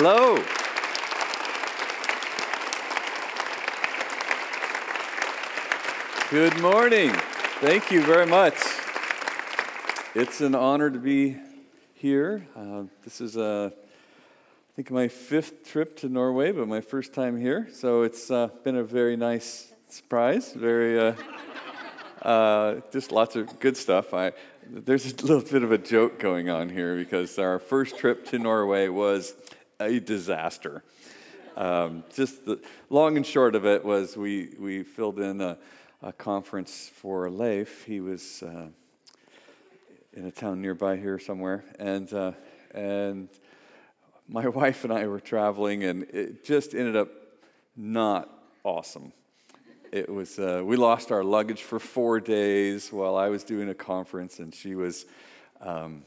Hello. 0.00 0.36
Good 6.30 6.56
morning. 6.62 7.10
Thank 7.60 7.90
you 7.90 8.04
very 8.04 8.24
much. 8.24 8.54
It's 10.14 10.40
an 10.40 10.54
honor 10.54 10.88
to 10.88 11.00
be 11.00 11.38
here. 11.94 12.46
Uh, 12.54 12.84
this 13.02 13.20
is, 13.20 13.36
uh, 13.36 13.70
I 13.72 14.72
think, 14.76 14.92
my 14.92 15.08
fifth 15.08 15.68
trip 15.68 15.96
to 15.96 16.08
Norway, 16.08 16.52
but 16.52 16.68
my 16.68 16.80
first 16.80 17.12
time 17.12 17.36
here. 17.36 17.66
So 17.72 18.02
it's 18.02 18.30
uh, 18.30 18.50
been 18.62 18.76
a 18.76 18.84
very 18.84 19.16
nice 19.16 19.72
surprise. 19.88 20.52
Very, 20.52 20.96
uh, 21.00 21.14
uh, 22.22 22.74
just 22.92 23.10
lots 23.10 23.34
of 23.34 23.58
good 23.58 23.76
stuff. 23.76 24.14
I, 24.14 24.30
there's 24.64 25.12
a 25.12 25.16
little 25.26 25.42
bit 25.42 25.64
of 25.64 25.72
a 25.72 25.78
joke 25.78 26.20
going 26.20 26.50
on 26.50 26.68
here 26.68 26.94
because 26.94 27.36
our 27.40 27.58
first 27.58 27.98
trip 27.98 28.26
to 28.26 28.38
Norway 28.38 28.86
was 28.86 29.34
a 29.80 30.00
disaster. 30.00 30.82
Um, 31.56 32.04
just 32.12 32.44
the 32.44 32.60
long 32.90 33.16
and 33.16 33.24
short 33.24 33.54
of 33.54 33.64
it 33.64 33.84
was 33.84 34.16
we, 34.16 34.54
we 34.58 34.82
filled 34.82 35.20
in 35.20 35.40
a, 35.40 35.56
a 36.02 36.12
conference 36.12 36.90
for 36.94 37.30
Leif. 37.30 37.84
He 37.84 38.00
was 38.00 38.42
uh, 38.42 38.68
in 40.12 40.24
a 40.24 40.30
town 40.30 40.60
nearby 40.60 40.96
here 40.96 41.18
somewhere, 41.18 41.64
and 41.78 42.12
uh, 42.12 42.32
and 42.72 43.28
my 44.28 44.48
wife 44.60 44.84
and 44.84 44.92
I 44.92 45.06
were 45.06 45.20
traveling, 45.20 45.84
and 45.84 46.02
it 46.04 46.44
just 46.44 46.74
ended 46.74 46.96
up 46.96 47.08
not 47.76 48.28
awesome. 48.64 49.12
It 49.92 50.08
was 50.08 50.38
uh, 50.38 50.62
we 50.64 50.76
lost 50.76 51.12
our 51.12 51.22
luggage 51.22 51.62
for 51.62 51.78
four 51.78 52.20
days 52.20 52.92
while 52.92 53.16
I 53.16 53.28
was 53.28 53.44
doing 53.44 53.68
a 53.68 53.74
conference, 53.74 54.40
and 54.40 54.52
she 54.54 54.74
was 54.74 55.06
um, 55.60 56.04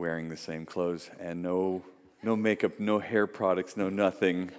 wearing 0.00 0.28
the 0.28 0.36
same 0.36 0.64
clothes 0.64 1.10
and 1.20 1.42
no 1.42 1.82
no 2.22 2.36
makeup, 2.36 2.78
no 2.78 2.98
hair 2.98 3.26
products, 3.26 3.76
no 3.76 3.88
nothing 3.88 4.50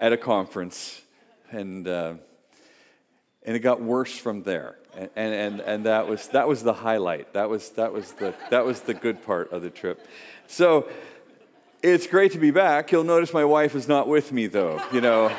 at 0.00 0.12
a 0.12 0.16
conference, 0.16 1.02
and 1.50 1.86
uh, 1.86 2.14
and 3.44 3.56
it 3.56 3.60
got 3.60 3.80
worse 3.80 4.16
from 4.16 4.42
there. 4.42 4.76
And, 4.94 5.10
and, 5.16 5.60
and 5.60 5.86
that 5.86 6.08
was 6.08 6.28
that 6.28 6.48
was 6.48 6.62
the 6.62 6.72
highlight. 6.72 7.34
That 7.34 7.48
was 7.48 7.70
that 7.70 7.92
was 7.92 8.12
the 8.12 8.34
that 8.50 8.64
was 8.64 8.80
the 8.80 8.94
good 8.94 9.24
part 9.24 9.52
of 9.52 9.62
the 9.62 9.70
trip. 9.70 10.04
So 10.48 10.88
it's 11.82 12.06
great 12.06 12.32
to 12.32 12.38
be 12.38 12.50
back. 12.50 12.90
You'll 12.90 13.04
notice 13.04 13.32
my 13.32 13.44
wife 13.44 13.74
is 13.74 13.86
not 13.86 14.08
with 14.08 14.32
me 14.32 14.48
though. 14.48 14.82
You 14.92 15.00
know, 15.00 15.30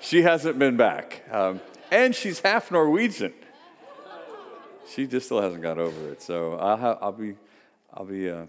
she 0.00 0.22
hasn't 0.22 0.58
been 0.58 0.76
back, 0.76 1.24
um, 1.30 1.60
and 1.90 2.14
she's 2.14 2.40
half 2.40 2.70
Norwegian. 2.70 3.34
She 4.88 5.06
just 5.06 5.26
still 5.26 5.42
hasn't 5.42 5.62
got 5.62 5.78
over 5.78 6.10
it. 6.10 6.22
So 6.22 6.54
I'll, 6.54 6.76
ha- 6.76 6.98
I'll 7.02 7.12
be 7.12 7.34
I'll 7.92 8.06
be. 8.06 8.30
Uh, 8.30 8.46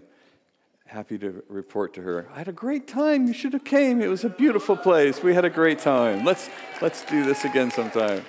happy 0.88 1.18
to 1.18 1.44
report 1.48 1.92
to 1.94 2.00
her 2.00 2.26
i 2.34 2.38
had 2.38 2.48
a 2.48 2.52
great 2.52 2.88
time. 2.88 3.26
You 3.26 3.34
should 3.34 3.52
have 3.52 3.64
came. 3.64 4.00
It 4.00 4.08
was 4.08 4.24
a 4.24 4.28
beautiful 4.28 4.76
place. 4.76 5.22
We 5.22 5.34
had 5.34 5.44
a 5.44 5.50
great 5.50 5.78
time. 5.78 6.24
Let's 6.24 6.48
let's 6.80 7.04
do 7.04 7.24
this 7.24 7.44
again 7.44 7.70
sometime. 7.70 8.24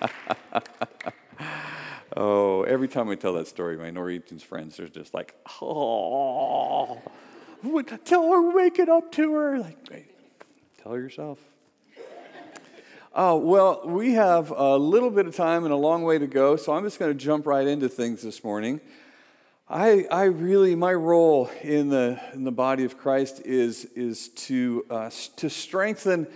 Oh 2.18 2.62
every 2.62 2.88
time 2.88 3.10
i 3.10 3.14
tell 3.14 3.34
that 3.34 3.46
story 3.46 3.76
my 3.76 3.90
norwegian 3.90 4.38
friends 4.38 4.80
are 4.80 4.88
just 4.88 5.12
like 5.12 5.34
oh 5.60 7.02
tell 8.06 8.32
her 8.32 8.50
wake 8.50 8.78
it 8.78 8.88
up 8.88 9.12
to 9.12 9.34
her. 9.34 9.58
Like 9.58 9.76
tell 10.82 10.92
her 10.92 10.98
yourself. 10.98 11.38
Oh, 13.18 13.36
well, 13.38 13.80
we 13.86 14.12
have 14.12 14.50
a 14.50 14.76
little 14.76 15.08
bit 15.08 15.26
of 15.26 15.34
time 15.34 15.64
and 15.64 15.72
a 15.72 15.76
long 15.76 16.02
way 16.02 16.18
to 16.18 16.26
go, 16.26 16.56
so 16.56 16.74
I'm 16.74 16.84
just 16.84 16.98
going 16.98 17.10
to 17.10 17.18
jump 17.18 17.46
right 17.46 17.66
into 17.66 17.88
things 17.88 18.20
this 18.20 18.44
morning. 18.44 18.78
I, 19.68 20.06
I 20.12 20.24
really, 20.24 20.76
my 20.76 20.94
role 20.94 21.50
in 21.60 21.88
the, 21.88 22.20
in 22.32 22.44
the 22.44 22.52
body 22.52 22.84
of 22.84 22.96
Christ 22.96 23.42
is, 23.44 23.84
is 23.96 24.28
to, 24.28 24.86
uh, 24.88 25.10
to 25.36 25.50
strengthen 25.50 26.28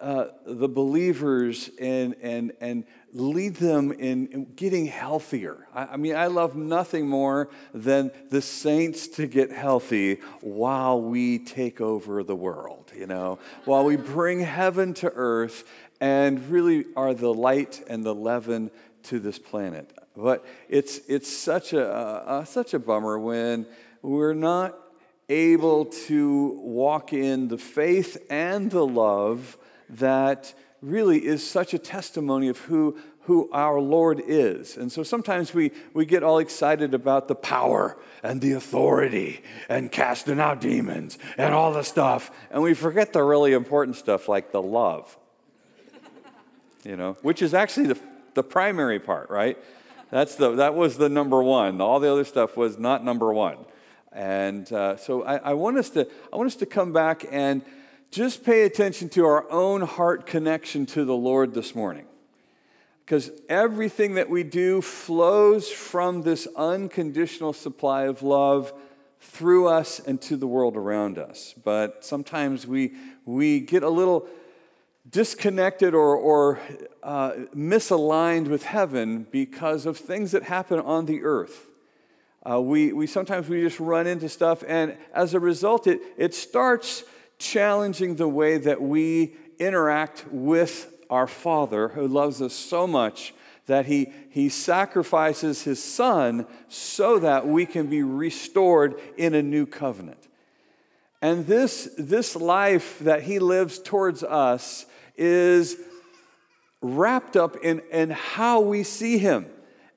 uh, 0.00 0.26
the 0.44 0.68
believers 0.68 1.70
and, 1.80 2.16
and, 2.20 2.52
and 2.60 2.82
lead 3.12 3.54
them 3.54 3.92
in, 3.92 4.26
in 4.28 4.44
getting 4.56 4.86
healthier. 4.86 5.68
I, 5.72 5.84
I, 5.92 5.96
mean, 5.96 6.16
I 6.16 6.26
love 6.26 6.56
nothing 6.56 7.06
more 7.06 7.50
than 7.72 8.10
the 8.30 8.42
saints 8.42 9.06
to 9.08 9.28
get 9.28 9.52
healthy 9.52 10.18
while 10.40 11.00
we 11.00 11.38
take 11.38 11.80
over 11.80 12.24
the 12.24 12.34
world, 12.34 12.90
you 12.96 13.06
know, 13.06 13.38
while 13.64 13.84
we 13.84 13.94
bring 13.94 14.40
heaven 14.40 14.92
to 14.94 15.12
earth 15.14 15.62
and 16.00 16.50
really 16.50 16.86
are 16.96 17.14
the 17.14 17.32
light 17.32 17.80
and 17.88 18.02
the 18.02 18.14
leaven 18.14 18.72
to 19.04 19.20
this 19.20 19.38
planet. 19.38 19.96
But 20.16 20.44
it's, 20.68 21.00
it's 21.08 21.30
such, 21.34 21.72
a, 21.72 21.88
uh, 21.88 22.44
such 22.44 22.74
a 22.74 22.78
bummer 22.78 23.18
when 23.18 23.66
we're 24.02 24.34
not 24.34 24.78
able 25.28 25.86
to 25.86 26.60
walk 26.60 27.12
in 27.12 27.48
the 27.48 27.58
faith 27.58 28.26
and 28.28 28.70
the 28.70 28.86
love 28.86 29.56
that 29.88 30.52
really 30.82 31.24
is 31.24 31.48
such 31.48 31.72
a 31.72 31.78
testimony 31.78 32.48
of 32.48 32.58
who, 32.58 32.98
who 33.22 33.48
our 33.52 33.80
Lord 33.80 34.20
is. 34.26 34.76
And 34.76 34.90
so 34.90 35.02
sometimes 35.02 35.54
we, 35.54 35.70
we 35.94 36.04
get 36.04 36.22
all 36.22 36.38
excited 36.38 36.92
about 36.92 37.28
the 37.28 37.36
power 37.36 37.96
and 38.22 38.40
the 38.40 38.52
authority 38.52 39.42
and 39.68 39.90
casting 39.90 40.40
out 40.40 40.60
demons 40.60 41.18
and 41.38 41.54
all 41.54 41.72
the 41.72 41.84
stuff, 41.84 42.30
and 42.50 42.62
we 42.62 42.74
forget 42.74 43.12
the 43.12 43.22
really 43.22 43.52
important 43.52 43.96
stuff 43.96 44.28
like 44.28 44.50
the 44.50 44.60
love, 44.60 45.16
you 46.84 46.96
know, 46.96 47.16
which 47.22 47.42
is 47.42 47.54
actually 47.54 47.86
the, 47.86 47.98
the 48.34 48.42
primary 48.42 48.98
part, 48.98 49.30
right? 49.30 49.56
That's 50.12 50.34
the, 50.34 50.56
that 50.56 50.74
was 50.74 50.98
the 50.98 51.08
number 51.08 51.42
one. 51.42 51.80
All 51.80 51.98
the 51.98 52.12
other 52.12 52.24
stuff 52.24 52.54
was 52.54 52.78
not 52.78 53.02
number 53.02 53.32
one. 53.32 53.56
And 54.12 54.70
uh, 54.70 54.98
so 54.98 55.22
I, 55.22 55.36
I, 55.36 55.54
want 55.54 55.78
us 55.78 55.88
to, 55.90 56.06
I 56.30 56.36
want 56.36 56.48
us 56.48 56.56
to 56.56 56.66
come 56.66 56.92
back 56.92 57.24
and 57.30 57.62
just 58.10 58.44
pay 58.44 58.64
attention 58.64 59.08
to 59.08 59.24
our 59.24 59.50
own 59.50 59.80
heart 59.80 60.26
connection 60.26 60.84
to 60.84 61.06
the 61.06 61.14
Lord 61.14 61.54
this 61.54 61.74
morning. 61.74 62.04
Because 63.06 63.30
everything 63.48 64.16
that 64.16 64.28
we 64.28 64.42
do 64.42 64.82
flows 64.82 65.70
from 65.70 66.20
this 66.20 66.46
unconditional 66.58 67.54
supply 67.54 68.02
of 68.02 68.22
love 68.22 68.70
through 69.18 69.68
us 69.68 69.98
and 69.98 70.20
to 70.20 70.36
the 70.36 70.46
world 70.46 70.76
around 70.76 71.16
us. 71.16 71.54
But 71.64 72.04
sometimes 72.04 72.66
we, 72.66 72.92
we 73.24 73.60
get 73.60 73.82
a 73.82 73.88
little 73.88 74.28
disconnected 75.08 75.94
or, 75.94 76.16
or 76.16 76.60
uh, 77.02 77.32
misaligned 77.54 78.48
with 78.48 78.64
heaven 78.64 79.26
because 79.30 79.86
of 79.86 79.96
things 79.96 80.32
that 80.32 80.44
happen 80.44 80.78
on 80.78 81.06
the 81.06 81.22
earth. 81.24 81.66
Uh, 82.48 82.60
we, 82.60 82.92
we 82.92 83.06
sometimes 83.06 83.48
we 83.48 83.60
just 83.60 83.78
run 83.78 84.06
into 84.06 84.28
stuff, 84.28 84.64
and 84.66 84.96
as 85.14 85.34
a 85.34 85.40
result, 85.40 85.86
it, 85.86 86.00
it 86.16 86.34
starts 86.34 87.04
challenging 87.38 88.16
the 88.16 88.28
way 88.28 88.58
that 88.58 88.80
we 88.80 89.34
interact 89.58 90.24
with 90.30 90.92
our 91.10 91.26
Father 91.26 91.88
who 91.88 92.06
loves 92.08 92.40
us 92.40 92.54
so 92.54 92.86
much 92.86 93.34
that 93.66 93.86
he, 93.86 94.12
he 94.30 94.48
sacrifices 94.48 95.62
his 95.62 95.82
Son 95.82 96.46
so 96.68 97.18
that 97.20 97.46
we 97.46 97.64
can 97.64 97.86
be 97.86 98.02
restored 98.02 99.00
in 99.16 99.34
a 99.34 99.42
new 99.42 99.66
covenant. 99.66 100.28
And 101.20 101.46
this, 101.46 101.88
this 101.96 102.34
life 102.34 102.98
that 103.00 103.22
he 103.22 103.38
lives 103.38 103.78
towards 103.78 104.24
us 104.24 104.86
is 105.16 105.76
wrapped 106.80 107.36
up 107.36 107.56
in, 107.62 107.80
in 107.92 108.10
how 108.10 108.60
we 108.60 108.82
see 108.82 109.18
him 109.18 109.46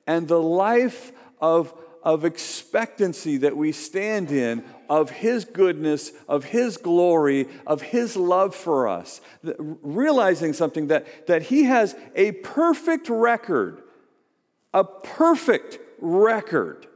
and 0.06 0.28
the 0.28 0.40
life 0.40 1.12
of, 1.40 1.74
of 2.02 2.24
expectancy 2.24 3.38
that 3.38 3.56
we 3.56 3.72
stand 3.72 4.30
in 4.30 4.64
of 4.88 5.10
his 5.10 5.44
goodness, 5.44 6.12
of 6.28 6.44
his 6.44 6.76
glory, 6.76 7.48
of 7.66 7.82
his 7.82 8.16
love 8.16 8.54
for 8.54 8.86
us. 8.86 9.20
Realizing 9.42 10.52
something 10.52 10.88
that, 10.88 11.26
that 11.26 11.42
he 11.42 11.64
has 11.64 11.96
a 12.14 12.32
perfect 12.32 13.08
record, 13.08 13.82
a 14.72 14.84
perfect 14.84 15.78
record 15.98 16.86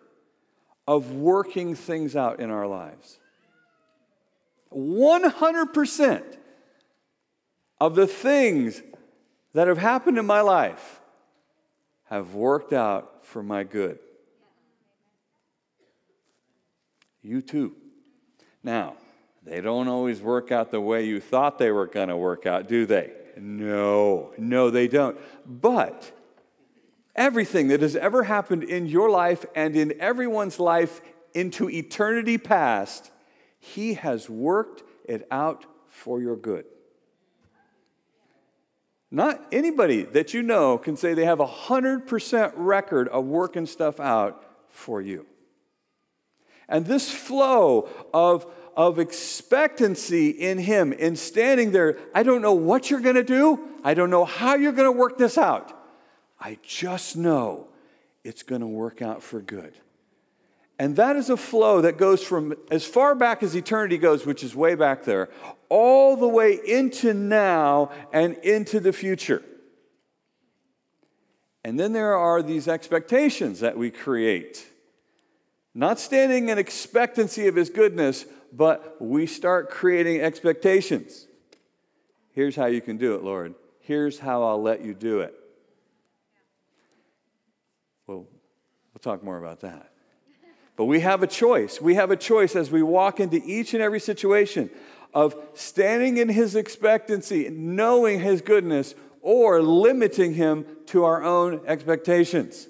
of 0.87 1.13
working 1.13 1.75
things 1.75 2.15
out 2.15 2.41
in 2.41 2.51
our 2.51 2.67
lives. 2.67 3.19
100% 4.73 6.37
of 7.81 7.95
the 7.95 8.07
things 8.07 8.83
that 9.55 9.67
have 9.67 9.79
happened 9.79 10.19
in 10.19 10.27
my 10.27 10.41
life 10.41 11.01
have 12.05 12.35
worked 12.35 12.73
out 12.73 13.25
for 13.25 13.43
my 13.43 13.65
good. 13.65 13.99
You 17.23 17.41
too. 17.41 17.75
Now, 18.63 18.95
they 19.43 19.61
don't 19.61 19.89
always 19.89 20.21
work 20.21 20.53
out 20.53 20.71
the 20.71 20.81
way 20.81 21.07
you 21.07 21.21
thought 21.21 21.59
they 21.59 21.71
were 21.71 21.87
going 21.87 22.09
to 22.09 22.17
work 22.17 22.47
out, 22.47 22.69
do 22.69 22.85
they? 22.85 23.13
No, 23.37 24.33
no, 24.37 24.71
they 24.71 24.87
don't. 24.87 25.19
But 25.47 26.11
everything 27.17 27.69
that 27.69 27.81
has 27.81 27.97
ever 27.97 28.23
happened 28.23 28.65
in 28.65 28.87
your 28.87 29.09
life 29.09 29.47
and 29.55 29.77
in 29.77 29.99
everyone's 30.01 30.59
life 30.59 31.01
into 31.33 31.71
eternity 31.71 32.39
past, 32.39 33.11
He 33.59 33.95
has 33.95 34.29
worked 34.29 34.83
it 35.05 35.27
out 35.31 35.65
for 35.89 36.21
your 36.21 36.37
good. 36.37 36.67
Not 39.11 39.45
anybody 39.51 40.03
that 40.03 40.35
you 40.35 40.43
know 40.43 40.79
can 40.79 40.97
say 40.97 41.15
they 41.15 41.25
have 41.25 41.41
a 41.41 41.47
100% 41.47 42.53
record 42.57 43.09
of 43.09 43.25
working 43.25 43.67
stuff 43.67 43.99
out 43.99 44.45
for 44.69 45.01
you. 45.01 45.27
And 46.69 46.87
this 46.87 47.11
flow 47.11 47.89
of, 48.15 48.47
of 48.77 49.01
expectancy 49.01 50.31
in 50.31 50.59
Him, 50.59 50.93
in 50.93 51.17
standing 51.17 51.73
there. 51.73 51.99
I 52.15 52.23
don't 52.23 52.43
know 52.43 52.55
what 52.55 52.91
you're 52.91 53.01
going 53.01 53.17
to 53.17 53.25
do, 53.25 53.61
I 53.83 53.95
don't 53.95 54.11
know 54.11 54.25
how 54.25 54.55
you're 54.55 54.73
going 54.73 54.93
to 54.93 54.99
work 54.99 55.19
this 55.19 55.37
out. 55.37 55.77
I 56.39 56.59
just 56.63 57.17
know 57.17 57.69
it's 58.25 58.43
going 58.43 58.61
to 58.61 58.67
work 58.67 59.03
out 59.03 59.23
for 59.23 59.41
good. 59.41 59.75
And 60.79 60.97
that 60.97 61.17
is 61.17 61.29
a 61.29 61.37
flow 61.37 61.83
that 61.83 61.99
goes 61.99 62.23
from 62.23 62.55
as 62.71 62.87
far 62.87 63.15
back 63.15 63.43
as 63.43 63.55
eternity 63.55 63.99
goes, 63.99 64.25
which 64.25 64.43
is 64.43 64.55
way 64.55 64.75
back 64.75 65.05
there, 65.05 65.29
all 65.71 66.17
the 66.17 66.29
way 66.29 66.59
into 66.67 67.15
now 67.15 67.91
and 68.13 68.37
into 68.39 68.81
the 68.81 68.93
future. 68.93 69.43
And 71.65 71.79
then 71.79 71.93
there 71.93 72.17
are 72.17 72.43
these 72.43 72.69
expectations 72.69 73.61
that 73.61 73.79
we 73.79 73.91
create. 73.91 74.67
Not 75.75 75.99
standing 75.99 76.49
in 76.49 76.59
expectancy 76.59 77.47
of 77.47 77.55
His 77.55 77.71
goodness, 77.71 78.27
but 78.53 79.01
we 79.01 79.27
start 79.27 79.71
creating 79.71 80.21
expectations. 80.21 81.27
Here's 82.33 82.57
how 82.57 82.67
you 82.67 82.81
can 82.81 82.97
do 82.97 83.15
it, 83.15 83.23
Lord. 83.23 83.55
Here's 83.81 84.19
how 84.19 84.43
I'll 84.43 84.63
let 84.63 84.85
you 84.85 84.95
do 84.95 85.21
it. 85.21 85.35
Well, 88.07 88.27
we'll 88.93 89.01
talk 89.01 89.23
more 89.23 89.39
about 89.39 89.61
that. 89.61 89.93
But 90.77 90.87
we 90.87 91.01
have 91.01 91.23
a 91.23 91.27
choice. 91.27 91.81
We 91.81 91.95
have 91.97 92.11
a 92.11 92.17
choice 92.17 92.57
as 92.57 92.71
we 92.71 92.83
walk 92.83 93.21
into 93.21 93.41
each 93.45 93.75
and 93.75 93.83
every 93.83 94.01
situation 94.01 94.71
of 95.15 95.35
standing 95.55 96.17
in 96.17 96.29
His 96.29 96.55
expectancy, 96.55 97.49
knowing 97.51 98.21
His 98.21 98.41
goodness, 98.41 98.95
or 99.23 99.63
limiting 99.63 100.35
Him 100.35 100.67
to 100.87 101.05
our 101.05 101.23
own 101.23 101.61
expectations. 101.67 102.69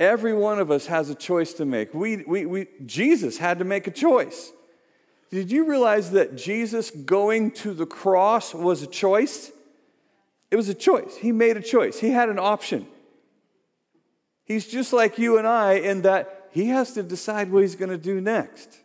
Every 0.00 0.32
one 0.32 0.58
of 0.60 0.70
us 0.70 0.86
has 0.86 1.10
a 1.10 1.14
choice 1.14 1.54
to 1.54 1.64
make. 1.64 1.92
We, 1.92 2.18
we, 2.18 2.46
we, 2.46 2.68
Jesus 2.86 3.38
had 3.38 3.58
to 3.58 3.64
make 3.64 3.86
a 3.86 3.90
choice. 3.90 4.52
Did 5.30 5.50
you 5.50 5.68
realize 5.68 6.12
that 6.12 6.36
Jesus 6.36 6.90
going 6.90 7.50
to 7.52 7.74
the 7.74 7.86
cross 7.86 8.54
was 8.54 8.82
a 8.82 8.86
choice? 8.86 9.50
It 10.50 10.56
was 10.56 10.68
a 10.68 10.74
choice. 10.74 11.16
He 11.16 11.32
made 11.32 11.56
a 11.56 11.62
choice, 11.62 11.98
he 11.98 12.10
had 12.10 12.28
an 12.28 12.38
option. 12.38 12.86
He's 14.44 14.66
just 14.66 14.94
like 14.94 15.18
you 15.18 15.36
and 15.36 15.46
I 15.46 15.74
in 15.74 16.02
that 16.02 16.48
he 16.52 16.68
has 16.68 16.94
to 16.94 17.02
decide 17.02 17.52
what 17.52 17.62
he's 17.62 17.76
going 17.76 17.90
to 17.90 17.98
do 17.98 18.18
next. 18.18 18.78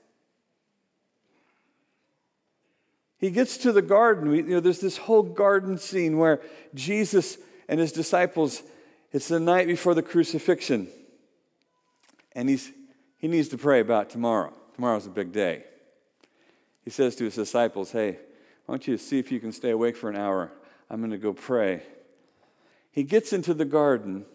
He 3.23 3.31
gets 3.31 3.55
to 3.59 3.71
the 3.71 3.81
garden. 3.81 4.31
We, 4.31 4.39
you 4.39 4.49
know, 4.49 4.59
there's 4.59 4.81
this 4.81 4.97
whole 4.97 5.23
garden 5.23 5.77
scene 5.77 6.17
where 6.17 6.41
Jesus 6.73 7.37
and 7.69 7.79
his 7.79 7.93
disciples, 7.93 8.61
it's 9.13 9.29
the 9.29 9.39
night 9.39 9.65
before 9.65 9.95
the 9.95 10.01
crucifixion. 10.01 10.89
And 12.33 12.49
he's, 12.49 12.69
he 13.19 13.29
needs 13.29 13.47
to 13.47 13.57
pray 13.57 13.79
about 13.79 14.09
tomorrow. 14.09 14.51
Tomorrow's 14.75 15.05
a 15.05 15.09
big 15.09 15.31
day. 15.31 15.63
He 16.83 16.89
says 16.89 17.15
to 17.15 17.23
his 17.23 17.35
disciples, 17.35 17.93
Hey, 17.93 18.09
I 18.67 18.71
want 18.71 18.89
you 18.89 18.97
to 18.97 19.01
see 19.01 19.19
if 19.19 19.31
you 19.31 19.39
can 19.39 19.53
stay 19.53 19.69
awake 19.69 19.95
for 19.95 20.09
an 20.09 20.17
hour. 20.17 20.51
I'm 20.89 20.99
going 20.99 21.11
to 21.11 21.17
go 21.17 21.31
pray. 21.31 21.81
He 22.91 23.03
gets 23.03 23.31
into 23.31 23.53
the 23.53 23.63
garden 23.63 24.25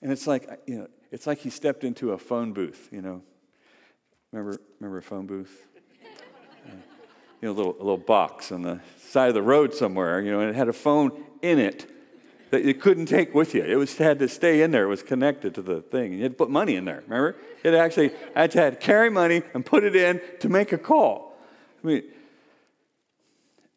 and 0.00 0.12
it's 0.12 0.28
like, 0.28 0.48
you 0.68 0.78
know, 0.78 0.88
it's 1.10 1.26
like 1.26 1.38
he 1.38 1.50
stepped 1.50 1.82
into 1.82 2.12
a 2.12 2.18
phone 2.18 2.52
booth, 2.52 2.88
you 2.92 3.02
know. 3.02 3.22
Remember, 4.30 4.60
remember 4.78 4.98
a 4.98 5.02
phone 5.02 5.26
booth? 5.26 5.64
You 7.40 7.48
know, 7.48 7.54
a 7.54 7.56
little, 7.56 7.76
little 7.78 7.98
box 7.98 8.50
on 8.50 8.62
the 8.62 8.80
side 8.98 9.28
of 9.28 9.34
the 9.34 9.42
road 9.42 9.72
somewhere, 9.74 10.20
you 10.20 10.30
know, 10.30 10.40
and 10.40 10.50
it 10.50 10.56
had 10.56 10.68
a 10.68 10.72
phone 10.72 11.12
in 11.40 11.58
it 11.58 11.90
that 12.50 12.64
you 12.64 12.74
couldn't 12.74 13.06
take 13.06 13.34
with 13.34 13.54
you. 13.54 13.62
It 13.62 13.76
was 13.76 13.96
had 13.96 14.18
to 14.20 14.28
stay 14.28 14.62
in 14.62 14.70
there. 14.70 14.84
It 14.84 14.88
was 14.88 15.02
connected 15.02 15.54
to 15.56 15.62
the 15.62 15.82
thing. 15.82 16.14
You 16.14 16.22
had 16.22 16.32
to 16.32 16.36
put 16.36 16.50
money 16.50 16.76
in 16.76 16.84
there. 16.84 17.02
Remember? 17.06 17.36
It 17.62 17.74
actually 17.74 18.12
had 18.34 18.50
to, 18.52 18.58
had 18.58 18.72
to 18.74 18.78
carry 18.78 19.10
money 19.10 19.42
and 19.54 19.64
put 19.64 19.84
it 19.84 19.94
in 19.94 20.20
to 20.40 20.48
make 20.48 20.72
a 20.72 20.78
call. 20.78 21.36
I 21.82 21.86
mean, 21.86 22.02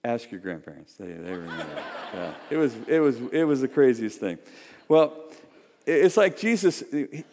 ask 0.03 0.31
your 0.31 0.39
grandparents. 0.39 0.95
They, 0.95 1.07
they 1.07 1.33
remember. 1.33 1.83
yeah. 2.13 2.33
It 2.49 2.57
was 2.57 2.75
it 2.87 2.99
was 2.99 3.19
it 3.31 3.43
was 3.43 3.61
the 3.61 3.67
craziest 3.67 4.19
thing. 4.19 4.39
Well, 4.87 5.15
it's 5.85 6.17
like 6.17 6.37
Jesus, 6.37 6.83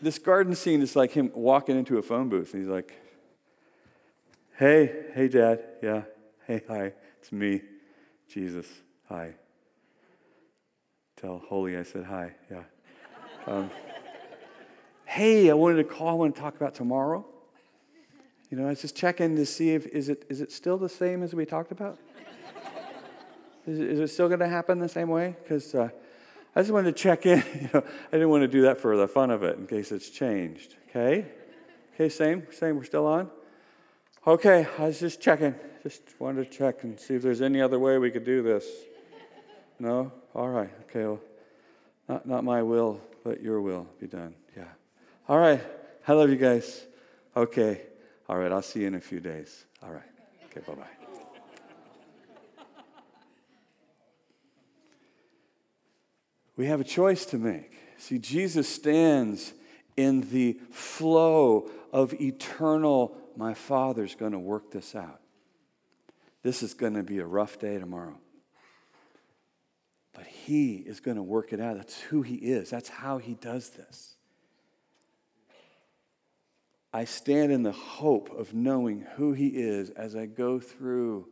this 0.01 0.19
garden 0.19 0.55
scene 0.55 0.83
is 0.83 0.97
like 0.97 1.13
him 1.13 1.31
walking 1.35 1.79
into 1.79 1.99
a 1.99 2.03
phone 2.03 2.29
booth. 2.29 2.53
And 2.55 2.63
he's 2.63 2.71
like, 2.71 2.93
Hey, 4.59 5.07
hey, 5.15 5.29
Dad. 5.29 5.63
Yeah. 5.83 6.03
Hey, 6.49 6.63
hi. 6.67 6.93
It's 7.21 7.31
me, 7.31 7.61
Jesus. 8.27 8.67
Hi. 9.11 9.35
Tell 11.21 11.43
Holy 11.47 11.77
I 11.77 11.83
said 11.83 12.05
hi. 12.05 12.33
Yeah. 12.51 12.63
Um, 13.47 13.71
hey, 15.05 15.51
I 15.51 15.53
wanted 15.53 15.77
to 15.77 15.85
call. 15.85 16.09
I 16.09 16.13
want 16.15 16.35
to 16.35 16.41
talk 16.41 16.57
about 16.57 16.75
tomorrow. 16.75 17.27
You 18.49 18.57
know, 18.57 18.65
I 18.65 18.71
was 18.71 18.81
just 18.81 18.97
checking 18.97 19.37
to 19.37 19.45
see 19.45 19.75
if 19.75 19.89
is 19.89 20.09
it 20.09 20.25
is 20.31 20.41
it 20.41 20.51
still 20.51 20.79
the 20.79 20.89
same 20.89 21.23
as 21.23 21.35
we 21.35 21.45
talked 21.45 21.71
about. 21.71 21.99
Is 23.67 23.79
it, 23.79 23.91
is 23.91 24.01
it 24.01 24.09
still 24.09 24.29
going 24.29 24.41
to 24.41 24.49
happen 24.49 24.79
the 24.79 24.89
same 24.89 25.11
way? 25.11 25.37
Because 25.43 25.75
uh, 25.75 25.91
I 26.57 26.63
just 26.63 26.73
wanted 26.73 26.97
to 26.97 27.03
check 27.03 27.27
in. 27.27 27.45
You 27.61 27.69
know, 27.75 27.85
I 28.09 28.13
didn't 28.13 28.31
want 28.31 28.41
to 28.41 28.49
do 28.49 28.63
that 28.63 28.81
for 28.81 28.97
the 28.97 29.07
fun 29.07 29.31
of 29.31 29.43
it 29.43 29.59
in 29.59 29.67
case 29.67 29.93
it's 29.93 30.09
changed. 30.09 30.77
Okay? 30.89 31.27
Okay, 31.93 32.09
same, 32.09 32.47
same. 32.53 32.77
We're 32.77 32.85
still 32.85 33.07
on? 33.07 33.31
Okay, 34.27 34.67
I 34.79 34.85
was 34.85 34.99
just 34.99 35.21
checking. 35.21 35.55
Just 35.89 36.03
wanted 36.19 36.53
to 36.53 36.59
check 36.59 36.85
and 36.85 37.01
see 37.01 37.15
if 37.15 37.23
there's 37.23 37.41
any 37.41 37.63
other 37.63 37.79
way 37.79 37.97
we 37.97 38.11
could 38.11 38.27
do 38.27 38.43
this. 38.43 38.67
No? 39.79 40.13
All 40.35 40.51
right. 40.51 40.69
Okay, 40.83 41.05
well, 41.05 41.21
not, 42.07 42.27
not 42.27 42.45
my 42.45 42.63
will, 42.63 43.01
but 43.25 43.41
your 43.41 43.63
will 43.63 43.87
be 43.99 44.07
done. 44.07 44.35
Yeah. 44.55 44.65
All 45.31 45.39
right. 45.39 45.63
I 46.07 46.13
love 46.13 46.29
you 46.29 46.37
guys. 46.37 46.85
Okay. 47.35 47.81
All 48.29 48.37
right. 48.37 48.53
I'll 48.53 48.61
see 48.61 48.81
you 48.81 48.89
in 48.89 48.97
a 48.97 49.01
few 49.01 49.19
days. 49.19 49.65
All 49.83 49.91
right. 49.91 50.03
Okay, 50.51 50.61
bye 50.67 50.75
bye. 50.75 50.85
We 56.55 56.67
have 56.67 56.83
a 56.83 56.85
choice 56.85 57.25
to 57.27 57.39
make. 57.39 57.73
See, 57.97 58.19
Jesus 58.19 58.69
stands 58.69 59.55
in 59.97 60.21
the 60.33 60.61
flow 60.71 61.71
of 61.95 62.13
eternal, 62.21 63.17
my 63.39 63.55
Father's 63.55 64.15
going 64.15 64.33
to 64.33 64.39
work 64.39 64.71
this 64.71 64.95
out. 64.95 65.21
This 66.43 66.63
is 66.63 66.75
going 66.75 66.95
to 66.95 67.03
be 67.03 67.19
a 67.19 67.27
rough 67.27 67.59
day 67.59 67.79
tomorrow. 67.79 68.19
But 70.13 70.27
He 70.27 70.77
is 70.77 71.01
going 71.01 71.17
to 71.17 71.23
work 71.23 71.53
it 71.53 71.61
out. 71.61 71.77
That's 71.77 72.01
who 72.01 72.23
He 72.23 72.37
is, 72.37 72.71
that's 72.71 72.89
how 72.89 73.19
He 73.19 73.35
does 73.35 73.71
this. 73.71 74.15
I 76.93 77.05
stand 77.05 77.53
in 77.53 77.63
the 77.63 77.73
hope 77.73 78.31
of 78.31 78.55
knowing 78.55 79.07
who 79.17 79.33
He 79.33 79.49
is 79.49 79.91
as 79.91 80.17
I 80.17 80.27
go 80.27 80.59
through 80.59 81.29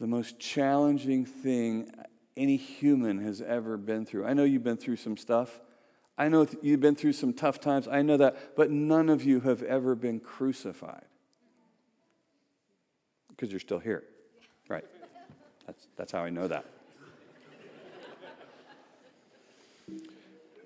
the 0.00 0.06
most 0.06 0.38
challenging 0.38 1.24
thing 1.24 1.90
any 2.36 2.56
human 2.56 3.22
has 3.22 3.40
ever 3.40 3.76
been 3.76 4.04
through. 4.04 4.26
I 4.26 4.34
know 4.34 4.44
you've 4.44 4.64
been 4.64 4.76
through 4.76 4.96
some 4.96 5.16
stuff. 5.16 5.60
I 6.18 6.28
know 6.28 6.46
you've 6.62 6.80
been 6.80 6.96
through 6.96 7.12
some 7.12 7.32
tough 7.32 7.60
times. 7.60 7.88
I 7.88 8.02
know 8.02 8.16
that. 8.18 8.56
But 8.56 8.70
none 8.70 9.08
of 9.08 9.24
you 9.24 9.40
have 9.40 9.62
ever 9.62 9.94
been 9.94 10.20
crucified 10.20 11.04
because 13.36 13.52
you're 13.52 13.60
still 13.60 13.78
here. 13.78 14.02
Right. 14.68 14.84
That's, 15.66 15.86
that's 15.96 16.12
how 16.12 16.20
I 16.20 16.30
know 16.30 16.48
that. 16.48 16.64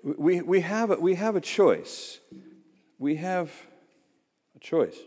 We, 0.03 0.41
we, 0.41 0.61
have 0.61 0.89
a, 0.89 0.95
we 0.95 1.15
have 1.15 1.35
a 1.35 1.41
choice. 1.41 2.19
We 2.97 3.17
have 3.17 3.51
a 4.55 4.59
choice. 4.59 4.97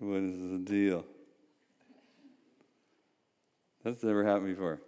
What 0.00 0.22
is 0.22 0.38
the 0.38 0.58
deal? 0.64 1.04
That's 3.88 4.04
never 4.04 4.22
happened 4.22 4.54
before. 4.54 4.82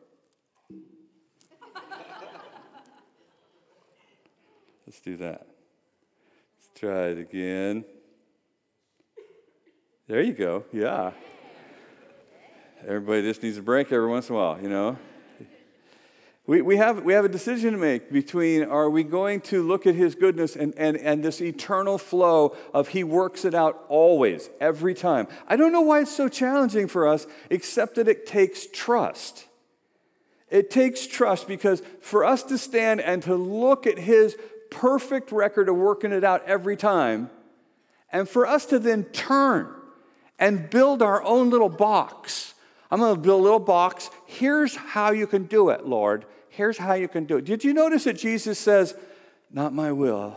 Let's 4.87 5.01
do 5.01 5.17
that. 5.17 5.47
Let's 6.59 6.69
try 6.79 7.07
it 7.07 7.17
again. 7.19 7.87
There 10.07 10.21
you 10.21 10.35
go. 10.35 10.67
Yeah. 10.71 11.13
Everybody 12.87 13.23
just 13.23 13.43
needs 13.43 13.57
a 13.57 13.63
break 13.63 13.91
every 13.91 14.09
once 14.09 14.29
in 14.29 14.35
a 14.35 14.39
while, 14.39 14.61
you 14.61 14.69
know? 14.69 14.99
We, 16.51 16.63
we, 16.63 16.79
have, 16.79 17.05
we 17.05 17.13
have 17.13 17.25
a 17.25 17.29
decision 17.29 17.75
to 17.75 17.79
make 17.79 18.11
between 18.11 18.65
are 18.65 18.91
we 18.91 19.05
going 19.05 19.41
to 19.43 19.63
look 19.63 19.87
at 19.87 19.95
his 19.95 20.17
goodness 20.17 20.57
and, 20.57 20.75
and, 20.77 20.97
and 20.97 21.23
this 21.23 21.41
eternal 21.41 21.97
flow 21.97 22.57
of 22.75 22.89
he 22.89 23.05
works 23.05 23.45
it 23.45 23.55
out 23.55 23.85
always, 23.89 24.51
every 24.61 24.95
time. 24.95 25.29
I 25.47 25.55
don't 25.55 25.71
know 25.71 25.83
why 25.83 26.01
it's 26.01 26.11
so 26.11 26.29
challenging 26.29 26.89
for 26.89 27.07
us, 27.07 27.29
except 27.51 27.95
that 27.95 28.09
it 28.09 28.27
takes 28.27 28.67
trust. 28.67 29.47
It 30.49 30.73
takes 30.73 31.07
trust 31.07 31.47
because 31.47 31.85
for 32.01 32.25
us 32.25 32.43
to 32.43 32.59
stand 32.59 33.01
and 33.01 33.23
to 33.23 33.37
look 33.37 33.87
at 33.87 33.97
his 33.97 34.37
perfect 34.73 35.31
record 35.31 35.69
of 35.69 35.77
working 35.77 36.11
it 36.11 36.25
out 36.25 36.43
every 36.47 36.77
time, 36.77 37.31
and 38.11 38.29
for 38.29 38.45
us 38.45 38.67
to 38.67 38.81
then 38.81 39.05
turn 39.05 39.73
and 40.37 40.69
build 40.69 41.01
our 41.01 41.23
own 41.23 41.51
little 41.51 41.69
box. 41.69 42.55
I'm 42.91 42.99
going 42.99 43.15
to 43.15 43.21
build 43.21 43.39
a 43.39 43.45
little 43.45 43.61
box. 43.61 44.11
Here's 44.27 44.75
how 44.75 45.13
you 45.13 45.29
can 45.29 45.45
do 45.45 45.71
it, 45.71 45.87
Lord. 45.87 46.25
Here's 46.61 46.77
how 46.77 46.93
you 46.93 47.09
can 47.09 47.25
do 47.25 47.39
it. 47.39 47.47
Did 47.47 47.65
you 47.65 47.73
notice 47.73 48.05
that 48.05 48.19
Jesus 48.19 48.59
says, 48.59 48.95
Not 49.51 49.73
my 49.73 49.93
will, 49.93 50.37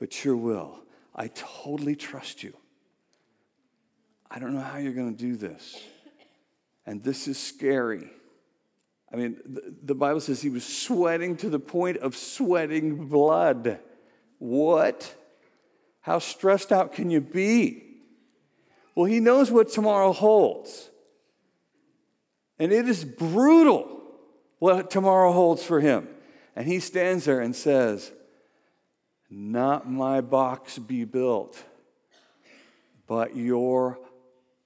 but 0.00 0.24
your 0.24 0.36
will? 0.36 0.80
I 1.14 1.28
totally 1.28 1.94
trust 1.94 2.42
you. 2.42 2.52
I 4.28 4.40
don't 4.40 4.54
know 4.54 4.60
how 4.60 4.78
you're 4.78 4.92
going 4.92 5.14
to 5.14 5.22
do 5.22 5.36
this. 5.36 5.80
And 6.84 7.00
this 7.00 7.28
is 7.28 7.38
scary. 7.38 8.10
I 9.12 9.14
mean, 9.14 9.36
the 9.84 9.94
Bible 9.94 10.18
says 10.18 10.42
he 10.42 10.50
was 10.50 10.64
sweating 10.64 11.36
to 11.36 11.48
the 11.48 11.60
point 11.60 11.98
of 11.98 12.16
sweating 12.16 13.06
blood. 13.06 13.78
What? 14.38 15.14
How 16.00 16.18
stressed 16.18 16.72
out 16.72 16.92
can 16.92 17.08
you 17.08 17.20
be? 17.20 17.84
Well, 18.96 19.06
he 19.06 19.20
knows 19.20 19.52
what 19.52 19.68
tomorrow 19.68 20.10
holds. 20.10 20.90
And 22.58 22.72
it 22.72 22.88
is 22.88 23.04
brutal 23.04 23.96
what 24.58 24.90
tomorrow 24.90 25.32
holds 25.32 25.62
for 25.62 25.80
him. 25.80 26.08
And 26.54 26.66
he 26.66 26.80
stands 26.80 27.24
there 27.26 27.40
and 27.40 27.54
says, 27.54 28.12
Not 29.28 29.90
my 29.90 30.20
box 30.20 30.78
be 30.78 31.04
built, 31.04 31.62
but 33.06 33.36
your 33.36 33.98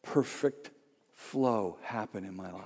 perfect 0.02 0.70
flow 1.14 1.78
happen 1.82 2.25
in 2.25 2.35
my 2.35 2.50
life. 2.50 2.64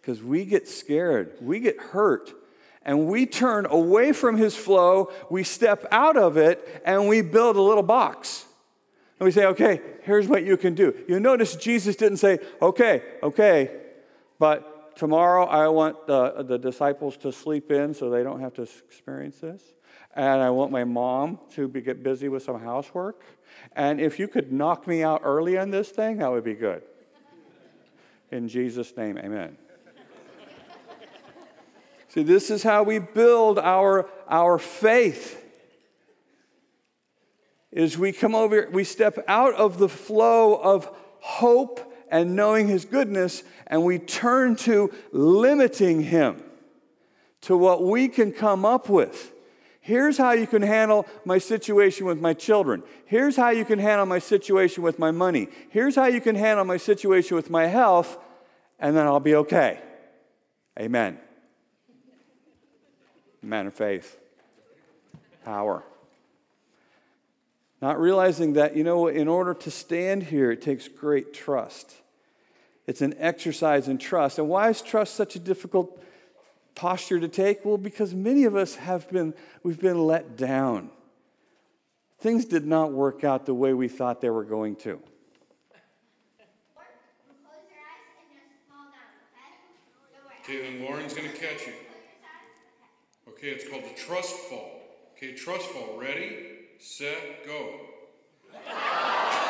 Because 0.00 0.22
we 0.22 0.44
get 0.44 0.68
scared, 0.68 1.32
we 1.40 1.58
get 1.58 1.80
hurt, 1.80 2.32
and 2.84 3.08
we 3.08 3.26
turn 3.26 3.66
away 3.66 4.12
from 4.12 4.36
his 4.36 4.54
flow, 4.54 5.10
we 5.28 5.42
step 5.42 5.84
out 5.90 6.16
of 6.16 6.36
it, 6.36 6.82
and 6.84 7.08
we 7.08 7.20
build 7.20 7.56
a 7.56 7.60
little 7.60 7.82
box. 7.82 8.44
And 9.18 9.24
we 9.24 9.32
say, 9.32 9.46
okay, 9.46 9.80
here's 10.02 10.28
what 10.28 10.44
you 10.44 10.56
can 10.56 10.74
do. 10.74 10.94
You 11.08 11.18
notice 11.18 11.56
Jesus 11.56 11.96
didn't 11.96 12.18
say, 12.18 12.38
okay, 12.62 13.02
okay, 13.22 13.72
but 14.38 14.75
tomorrow 14.96 15.44
I 15.44 15.68
want 15.68 16.06
the, 16.06 16.42
the 16.42 16.58
disciples 16.58 17.16
to 17.18 17.30
sleep 17.30 17.70
in 17.70 17.94
so 17.94 18.10
they 18.10 18.22
don't 18.22 18.40
have 18.40 18.54
to 18.54 18.62
experience 18.62 19.38
this. 19.38 19.62
And 20.14 20.40
I 20.40 20.50
want 20.50 20.72
my 20.72 20.84
mom 20.84 21.38
to 21.52 21.68
be, 21.68 21.82
get 21.82 22.02
busy 22.02 22.28
with 22.28 22.42
some 22.42 22.58
housework. 22.58 23.22
And 23.72 24.00
if 24.00 24.18
you 24.18 24.26
could 24.26 24.50
knock 24.50 24.86
me 24.86 25.02
out 25.02 25.20
early 25.22 25.58
on 25.58 25.70
this 25.70 25.90
thing, 25.90 26.18
that 26.18 26.30
would 26.30 26.44
be 26.44 26.54
good. 26.54 26.82
In 28.32 28.48
Jesus' 28.48 28.96
name, 28.96 29.18
amen. 29.18 29.56
See, 32.08 32.22
this 32.22 32.50
is 32.50 32.62
how 32.62 32.82
we 32.82 32.98
build 32.98 33.58
our, 33.58 34.08
our 34.26 34.58
faith. 34.58 35.42
Is 37.70 37.98
we 37.98 38.12
come 38.12 38.34
over, 38.34 38.68
we 38.72 38.84
step 38.84 39.22
out 39.28 39.52
of 39.52 39.76
the 39.76 39.88
flow 39.88 40.54
of 40.54 40.88
hope 41.20 41.92
and 42.10 42.36
knowing 42.36 42.68
his 42.68 42.84
goodness, 42.84 43.42
and 43.66 43.84
we 43.84 43.98
turn 43.98 44.56
to 44.56 44.92
limiting 45.12 46.02
him 46.02 46.42
to 47.42 47.56
what 47.56 47.82
we 47.82 48.08
can 48.08 48.32
come 48.32 48.64
up 48.64 48.88
with. 48.88 49.32
Here's 49.80 50.18
how 50.18 50.32
you 50.32 50.46
can 50.46 50.62
handle 50.62 51.06
my 51.24 51.38
situation 51.38 52.06
with 52.06 52.20
my 52.20 52.34
children. 52.34 52.82
Here's 53.04 53.36
how 53.36 53.50
you 53.50 53.64
can 53.64 53.78
handle 53.78 54.06
my 54.06 54.18
situation 54.18 54.82
with 54.82 54.98
my 54.98 55.12
money. 55.12 55.48
Here's 55.70 55.94
how 55.94 56.06
you 56.06 56.20
can 56.20 56.34
handle 56.34 56.64
my 56.64 56.76
situation 56.76 57.36
with 57.36 57.50
my 57.50 57.66
health, 57.66 58.18
and 58.80 58.96
then 58.96 59.06
I'll 59.06 59.20
be 59.20 59.36
okay. 59.36 59.80
Amen 60.78 61.18
man 63.46 63.66
of 63.66 63.74
faith, 63.74 64.18
power. 65.44 65.84
Not 67.82 68.00
realizing 68.00 68.54
that, 68.54 68.76
you 68.76 68.84
know, 68.84 69.06
in 69.06 69.28
order 69.28 69.52
to 69.54 69.70
stand 69.70 70.22
here, 70.22 70.50
it 70.50 70.62
takes 70.62 70.88
great 70.88 71.34
trust. 71.34 71.94
It's 72.86 73.02
an 73.02 73.14
exercise 73.18 73.88
in 73.88 73.98
trust. 73.98 74.38
And 74.38 74.48
why 74.48 74.70
is 74.70 74.80
trust 74.80 75.14
such 75.14 75.36
a 75.36 75.38
difficult 75.38 76.02
posture 76.74 77.20
to 77.20 77.28
take? 77.28 77.64
Well, 77.64 77.78
because 77.78 78.14
many 78.14 78.44
of 78.44 78.56
us 78.56 78.76
have 78.76 79.10
been, 79.10 79.34
we've 79.62 79.80
been 79.80 80.06
let 80.06 80.36
down. 80.36 80.90
Things 82.18 82.44
did 82.44 82.66
not 82.66 82.92
work 82.92 83.24
out 83.24 83.44
the 83.44 83.54
way 83.54 83.74
we 83.74 83.88
thought 83.88 84.20
they 84.20 84.30
were 84.30 84.44
going 84.44 84.76
to. 84.76 85.00
Okay, 90.42 90.62
then 90.62 90.84
Lauren's 90.84 91.12
going 91.12 91.28
to 91.28 91.36
catch 91.36 91.66
you. 91.66 91.72
Okay, 93.30 93.48
it's 93.48 93.68
called 93.68 93.82
the 93.82 94.00
trust 94.00 94.32
fall. 94.48 94.80
Okay, 95.16 95.34
trust 95.34 95.66
fall. 95.66 95.98
Ready, 95.98 96.55
set, 96.78 97.46
go. 97.46 97.80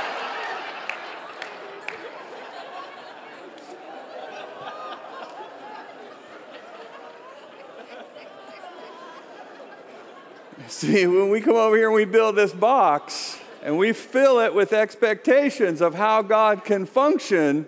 See, 10.69 11.07
when 11.07 11.31
we 11.31 11.41
come 11.41 11.55
over 11.55 11.77
here 11.77 11.87
and 11.87 11.95
we 11.95 12.05
build 12.05 12.35
this 12.37 12.53
box 12.53 13.39
and 13.63 13.79
we 13.79 13.93
fill 13.93 14.41
it 14.41 14.53
with 14.55 14.73
expectations 14.73 15.81
of 15.81 15.95
how 15.95 16.23
God 16.23 16.65
can 16.65 16.87
function, 16.87 17.67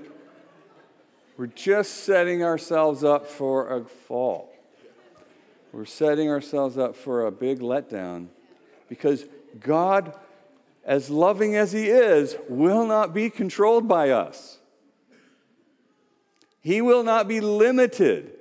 we're 1.36 1.46
just 1.46 2.04
setting 2.04 2.42
ourselves 2.42 3.04
up 3.04 3.26
for 3.26 3.68
a 3.76 3.84
fall. 3.84 4.52
We're 5.72 5.84
setting 5.84 6.28
ourselves 6.28 6.76
up 6.76 6.96
for 6.96 7.26
a 7.26 7.30
big 7.30 7.60
letdown 7.60 8.26
because 8.88 9.26
God, 9.60 10.14
as 10.84 11.10
loving 11.10 11.56
as 11.56 11.72
He 11.72 11.88
is, 11.88 12.36
will 12.48 12.86
not 12.86 13.14
be 13.14 13.30
controlled 13.30 13.88
by 13.88 14.10
us. 14.10 14.58
He 16.60 16.80
will 16.80 17.02
not 17.02 17.28
be 17.28 17.40
limited 17.40 18.32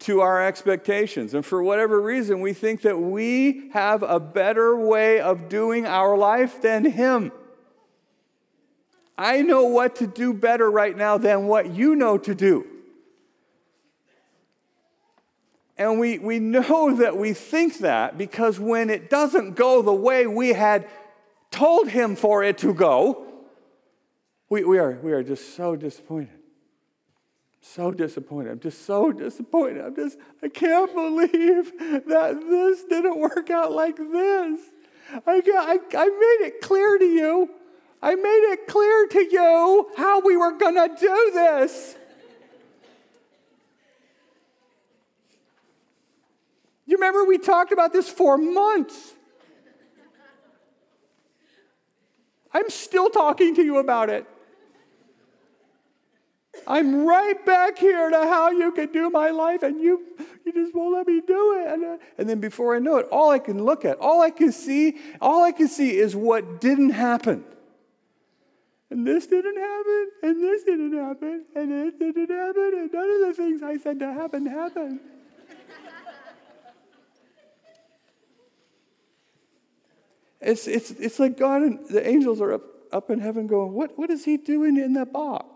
to 0.00 0.20
our 0.20 0.44
expectations. 0.44 1.34
And 1.34 1.44
for 1.44 1.62
whatever 1.62 2.00
reason, 2.00 2.40
we 2.40 2.52
think 2.52 2.82
that 2.82 2.98
we 2.98 3.70
have 3.72 4.02
a 4.02 4.20
better 4.20 4.76
way 4.76 5.20
of 5.20 5.48
doing 5.48 5.86
our 5.86 6.16
life 6.16 6.60
than 6.60 6.84
Him. 6.84 7.32
I 9.16 9.42
know 9.42 9.64
what 9.64 9.96
to 9.96 10.06
do 10.06 10.34
better 10.34 10.70
right 10.70 10.96
now 10.96 11.18
than 11.18 11.46
what 11.46 11.74
you 11.74 11.94
know 11.94 12.18
to 12.18 12.34
do. 12.34 12.66
And 15.78 15.98
we, 15.98 16.18
we 16.18 16.38
know 16.38 16.96
that 16.96 17.16
we 17.16 17.32
think 17.32 17.78
that 17.78 18.18
because 18.18 18.58
when 18.58 18.90
it 18.90 19.10
doesn't 19.10 19.54
go 19.54 19.82
the 19.82 19.92
way 19.92 20.26
we 20.26 20.52
had 20.52 20.88
told 21.50 21.88
him 21.88 22.16
for 22.16 22.42
it 22.42 22.58
to 22.58 22.72
go, 22.72 23.26
we, 24.48 24.64
we, 24.64 24.78
are, 24.78 24.98
we 25.02 25.12
are 25.12 25.22
just 25.22 25.56
so 25.56 25.76
disappointed. 25.76 26.38
So 27.60 27.92
disappointed. 27.92 28.50
I'm 28.50 28.60
just 28.60 28.84
so 28.84 29.12
disappointed. 29.12 29.84
I'm 29.84 29.94
just, 29.94 30.18
I 30.42 30.48
can't 30.48 30.92
believe 30.92 31.72
that 32.06 32.40
this 32.40 32.84
didn't 32.84 33.18
work 33.18 33.50
out 33.50 33.72
like 33.72 33.96
this. 33.96 34.60
I, 35.26 35.42
I, 35.46 35.78
I 35.96 36.06
made 36.06 36.46
it 36.46 36.60
clear 36.60 36.98
to 36.98 37.04
you. 37.04 37.50
I 38.02 38.16
made 38.16 38.52
it 38.52 38.66
clear 38.66 39.06
to 39.06 39.28
you 39.30 39.90
how 39.96 40.20
we 40.20 40.36
were 40.36 40.52
going 40.52 40.74
to 40.74 40.88
do 40.98 41.30
this. 41.32 41.96
You 46.92 46.98
remember 46.98 47.24
we 47.24 47.38
talked 47.38 47.72
about 47.72 47.94
this 47.94 48.10
for 48.10 48.36
months. 48.36 49.14
I'm 52.52 52.68
still 52.68 53.08
talking 53.08 53.54
to 53.54 53.62
you 53.62 53.78
about 53.78 54.10
it. 54.10 54.26
I'm 56.66 57.06
right 57.06 57.46
back 57.46 57.78
here 57.78 58.10
to 58.10 58.18
how 58.18 58.50
you 58.50 58.72
can 58.72 58.92
do 58.92 59.08
my 59.08 59.30
life, 59.30 59.62
and 59.62 59.80
you, 59.80 60.02
you 60.44 60.52
just 60.52 60.74
won't 60.74 60.92
let 60.94 61.06
me 61.06 61.22
do 61.26 61.62
it. 61.62 61.72
And, 61.72 61.82
uh, 61.82 61.96
and 62.18 62.28
then 62.28 62.40
before 62.40 62.76
I 62.76 62.78
know 62.78 62.98
it, 62.98 63.08
all 63.10 63.30
I 63.30 63.38
can 63.38 63.64
look 63.64 63.86
at, 63.86 63.98
all 63.98 64.20
I 64.20 64.28
can 64.28 64.52
see, 64.52 64.98
all 65.18 65.42
I 65.44 65.52
can 65.52 65.68
see 65.68 65.96
is 65.96 66.14
what 66.14 66.60
didn't 66.60 66.90
happen. 66.90 67.42
And 68.90 69.06
this 69.06 69.26
didn't 69.26 69.56
happen, 69.56 70.10
and 70.24 70.42
this 70.42 70.64
didn't 70.64 70.92
happen, 70.92 71.46
and 71.56 71.72
this 71.72 71.94
didn't 71.98 72.28
happen, 72.28 72.70
and 72.74 72.92
none 72.92 73.10
of 73.10 73.28
the 73.28 73.34
things 73.34 73.62
I 73.62 73.78
said 73.78 73.98
to 74.00 74.12
happen 74.12 74.44
happened. 74.44 75.00
It's, 80.42 80.66
it's, 80.66 80.90
it's 80.92 81.18
like 81.18 81.38
God 81.38 81.62
and 81.62 81.86
the 81.88 82.06
angels 82.06 82.40
are 82.40 82.54
up, 82.54 82.62
up 82.92 83.10
in 83.10 83.20
heaven 83.20 83.46
going, 83.46 83.72
what, 83.72 83.96
what 83.96 84.10
is 84.10 84.24
he 84.24 84.36
doing 84.36 84.76
in 84.76 84.94
that 84.94 85.12
box? 85.12 85.46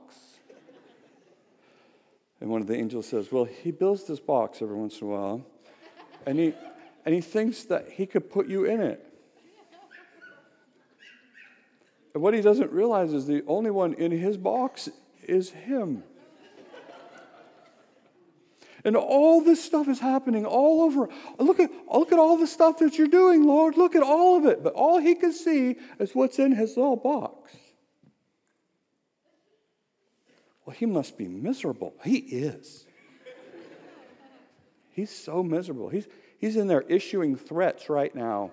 And 2.40 2.50
one 2.50 2.60
of 2.60 2.66
the 2.66 2.76
angels 2.76 3.08
says, 3.08 3.32
Well, 3.32 3.44
he 3.44 3.70
builds 3.70 4.04
this 4.04 4.20
box 4.20 4.60
every 4.60 4.76
once 4.76 5.00
in 5.00 5.06
a 5.06 5.10
while, 5.10 5.46
and 6.26 6.38
he, 6.38 6.52
and 7.04 7.14
he 7.14 7.20
thinks 7.20 7.64
that 7.64 7.88
he 7.90 8.06
could 8.06 8.30
put 8.30 8.46
you 8.46 8.64
in 8.64 8.80
it. 8.80 9.02
And 12.12 12.22
what 12.22 12.34
he 12.34 12.40
doesn't 12.40 12.72
realize 12.72 13.12
is 13.12 13.26
the 13.26 13.42
only 13.46 13.70
one 13.70 13.94
in 13.94 14.10
his 14.10 14.36
box 14.36 14.88
is 15.22 15.50
him. 15.50 16.02
And 18.86 18.96
all 18.96 19.40
this 19.40 19.62
stuff 19.62 19.88
is 19.88 19.98
happening 19.98 20.46
all 20.46 20.82
over. 20.82 21.08
Look 21.40 21.58
at, 21.58 21.72
look 21.92 22.12
at 22.12 22.20
all 22.20 22.36
the 22.36 22.46
stuff 22.46 22.78
that 22.78 22.96
you're 22.96 23.08
doing, 23.08 23.44
Lord. 23.44 23.76
Look 23.76 23.96
at 23.96 24.02
all 24.04 24.36
of 24.36 24.46
it. 24.46 24.62
But 24.62 24.74
all 24.74 24.98
he 24.98 25.16
can 25.16 25.32
see 25.32 25.74
is 25.98 26.14
what's 26.14 26.38
in 26.38 26.52
his 26.52 26.76
little 26.76 26.94
box. 26.94 27.56
Well, 30.64 30.76
he 30.76 30.86
must 30.86 31.18
be 31.18 31.26
miserable. 31.26 31.94
He 32.04 32.18
is. 32.18 32.86
he's 34.92 35.10
so 35.10 35.42
miserable. 35.42 35.88
He's, 35.88 36.06
he's 36.38 36.56
in 36.56 36.68
there 36.68 36.82
issuing 36.82 37.34
threats 37.34 37.90
right 37.90 38.14
now. 38.14 38.52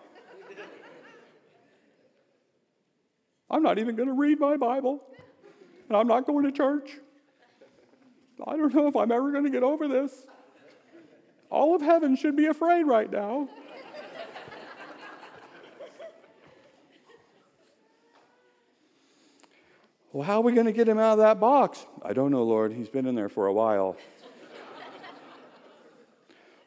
I'm 3.52 3.62
not 3.62 3.78
even 3.78 3.96
going 3.96 4.10
to 4.10 4.16
read 4.16 4.40
my 4.40 4.58
Bible, 4.58 5.04
and 5.90 5.96
I'm 5.96 6.08
not 6.08 6.25
going 6.25 6.46
to 6.46 6.52
church. 6.52 6.90
I 8.46 8.58
don't 8.58 8.74
know 8.74 8.88
if 8.88 8.96
I'm 8.96 9.12
ever 9.12 9.32
going 9.32 9.44
to 9.44 9.50
get 9.50 9.63
over 9.63 9.88
this. 9.88 10.25
All 11.50 11.75
of 11.75 11.82
heaven 11.82 12.16
should 12.16 12.36
be 12.36 12.48
afraid 12.48 12.84
right 12.84 13.12
now. 13.12 13.48
well, 20.12 20.24
how 20.24 20.38
are 20.38 20.42
we 20.42 20.54
going 20.54 20.66
to 20.66 20.72
get 20.72 20.88
him 20.88 20.98
out 20.98 21.13
of 21.13 21.18
that 21.20 21.40
box? 21.40 21.86
I 22.02 22.13
don't 22.13 22.32
know, 22.32 22.44
Lord. 22.44 22.74
He's 22.74 22.90
been 22.90 23.06
in 23.06 23.13
there 23.13 23.30
for 23.30 23.46
a 23.46 23.54
while. 23.54 23.96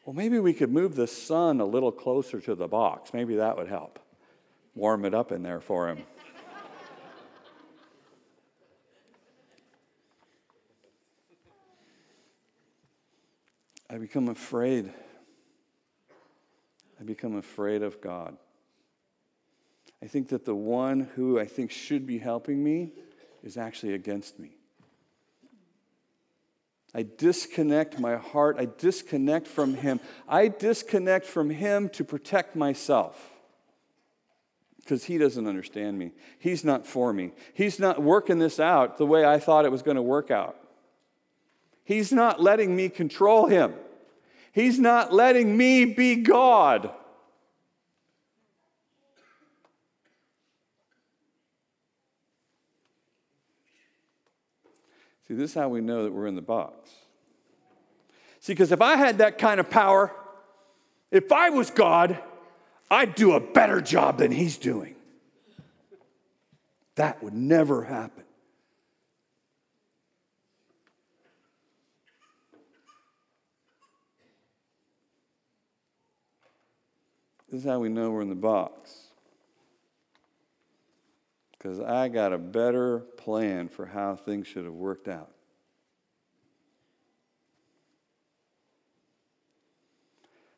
well, 0.05 0.13
maybe 0.13 0.39
we 0.39 0.53
could 0.53 0.71
move 0.71 0.95
the 0.95 1.07
sun 1.07 1.59
a 1.59 1.65
little 1.65 1.91
closer 1.91 2.39
to 2.39 2.55
the 2.55 2.67
box. 2.67 3.13
Maybe 3.13 3.35
that 3.35 3.57
would 3.57 3.67
help. 3.67 3.99
Warm 4.73 5.03
it 5.03 5.13
up 5.13 5.33
in 5.33 5.43
there 5.43 5.59
for 5.59 5.89
him. 5.89 6.03
I 13.97 13.99
become 13.99 14.29
afraid. 14.29 14.93
I 16.99 17.03
become 17.03 17.35
afraid 17.35 17.81
of 17.81 17.99
God. 17.99 18.37
I 20.03 20.05
think 20.05 20.29
that 20.29 20.45
the 20.45 20.53
one 20.53 21.09
who 21.15 21.39
I 21.39 21.45
think 21.45 21.71
should 21.71 22.05
be 22.05 22.19
helping 22.19 22.63
me 22.63 22.91
is 23.43 23.57
actually 23.57 23.95
against 23.95 24.37
me. 24.37 24.51
I 26.93 27.07
disconnect 27.17 27.97
my 27.97 28.17
heart. 28.17 28.57
I 28.59 28.67
disconnect 28.77 29.47
from 29.47 29.73
Him. 29.73 29.99
I 30.29 30.49
disconnect 30.49 31.25
from 31.25 31.49
Him 31.49 31.89
to 31.89 32.03
protect 32.03 32.55
myself 32.55 33.31
because 34.77 35.05
He 35.05 35.17
doesn't 35.17 35.47
understand 35.47 35.97
me. 35.97 36.11
He's 36.37 36.63
not 36.63 36.85
for 36.85 37.11
me. 37.11 37.31
He's 37.51 37.79
not 37.79 38.03
working 38.03 38.37
this 38.37 38.59
out 38.59 38.99
the 38.99 39.07
way 39.07 39.25
I 39.25 39.39
thought 39.39 39.65
it 39.65 39.71
was 39.71 39.81
going 39.81 39.97
to 39.97 40.03
work 40.03 40.29
out. 40.29 40.55
He's 41.83 42.11
not 42.11 42.39
letting 42.39 42.75
me 42.75 42.89
control 42.89 43.47
him. 43.47 43.73
He's 44.57 44.79
not 44.79 45.13
letting 45.13 45.55
me 45.55 45.85
be 45.85 46.15
God. 46.15 46.89
See, 55.27 55.35
this 55.35 55.51
is 55.51 55.53
how 55.53 55.69
we 55.69 55.81
know 55.81 56.05
that 56.05 56.11
we're 56.11 56.25
in 56.25 56.33
the 56.33 56.41
box. 56.41 56.89
See, 58.39 58.53
because 58.53 58.71
if 58.71 58.81
I 58.81 58.95
had 58.95 59.19
that 59.19 59.37
kind 59.37 59.59
of 59.59 59.69
power, 59.69 60.11
if 61.11 61.31
I 61.31 61.51
was 61.51 61.69
God, 61.69 62.17
I'd 62.89 63.13
do 63.13 63.33
a 63.33 63.39
better 63.39 63.79
job 63.79 64.17
than 64.17 64.31
he's 64.31 64.57
doing. 64.57 64.95
That 66.95 67.21
would 67.21 67.35
never 67.35 67.83
happen. 67.83 68.23
This 77.57 77.65
is 77.65 77.71
how 77.71 77.79
we 77.79 77.89
know 77.89 78.11
we're 78.11 78.21
in 78.21 78.29
the 78.29 78.35
box. 78.35 79.07
Because 81.53 81.79
I 81.79 82.07
got 82.07 82.31
a 82.31 82.37
better 82.37 82.99
plan 82.99 83.67
for 83.67 83.87
how 83.87 84.15
things 84.15 84.45
should 84.45 84.65
have 84.65 84.75
worked 84.75 85.07
out. 85.07 85.31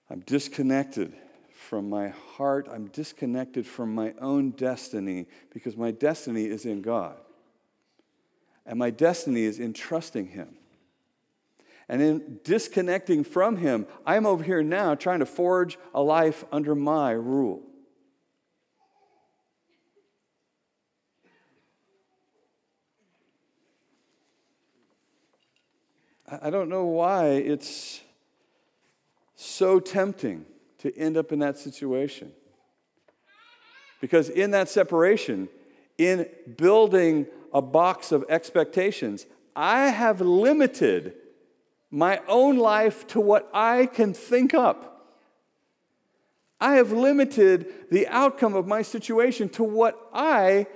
I'm 0.10 0.20
disconnected 0.20 1.14
from 1.54 1.90
my 1.90 2.10
heart. 2.10 2.68
I'm 2.70 2.88
disconnected 2.88 3.66
from 3.66 3.96
my 3.96 4.14
own 4.20 4.52
destiny 4.52 5.28
because 5.54 5.78
my 5.78 5.92
destiny 5.92 6.48
is 6.48 6.66
in 6.66 6.82
God. 6.82 7.16
And 8.66 8.78
my 8.78 8.90
destiny 8.90 9.44
is 9.44 9.58
in 9.58 9.72
trusting 9.72 10.28
Him. 10.28 10.59
And 11.90 12.04
in 12.04 12.40
disconnecting 12.44 13.24
from 13.24 13.58
Him, 13.58 13.88
I'm 14.06 14.28
over 14.28 14.44
here 14.44 14.62
now 14.62 14.94
trying 14.94 15.20
to 15.20 15.26
forge 15.26 15.80
a 15.94 16.04
life 16.04 16.46
under 16.52 16.76
my 16.76 17.12
rule. 17.12 17.64
I 26.42 26.52
don't 26.52 26.70
know 26.70 26.86
why 26.86 27.30
it's 27.30 28.02
so 29.36 29.80
tempting 29.80 30.46
to 30.78 30.96
end 30.96 31.18
up 31.18 31.32
in 31.32 31.40
that 31.40 31.58
situation. 31.58 32.32
Because 34.00 34.30
in 34.30 34.52
that 34.52 34.70
separation, 34.70 35.50
in 35.98 36.30
building 36.56 37.26
a 37.52 37.64
box 37.64 38.12
of 38.12 38.24
expectations, 38.30 39.26
I 39.56 39.88
have 39.88 40.22
limited 40.22 41.16
my 41.92 42.22
own 42.28 42.58
life 42.58 43.08
to 43.08 43.20
what 43.20 43.50
I 43.54 43.86
can 43.88 44.14
think 44.14 44.54
up. 44.54 44.90
I 46.62 46.76
have 46.76 46.92
limited 46.92 47.90
the 47.90 48.08
outcome 48.08 48.54
of 48.54 48.68
my 48.68 48.82
situation 48.82 49.50
to 49.50 49.64
what 49.64 49.98
I 50.14 50.68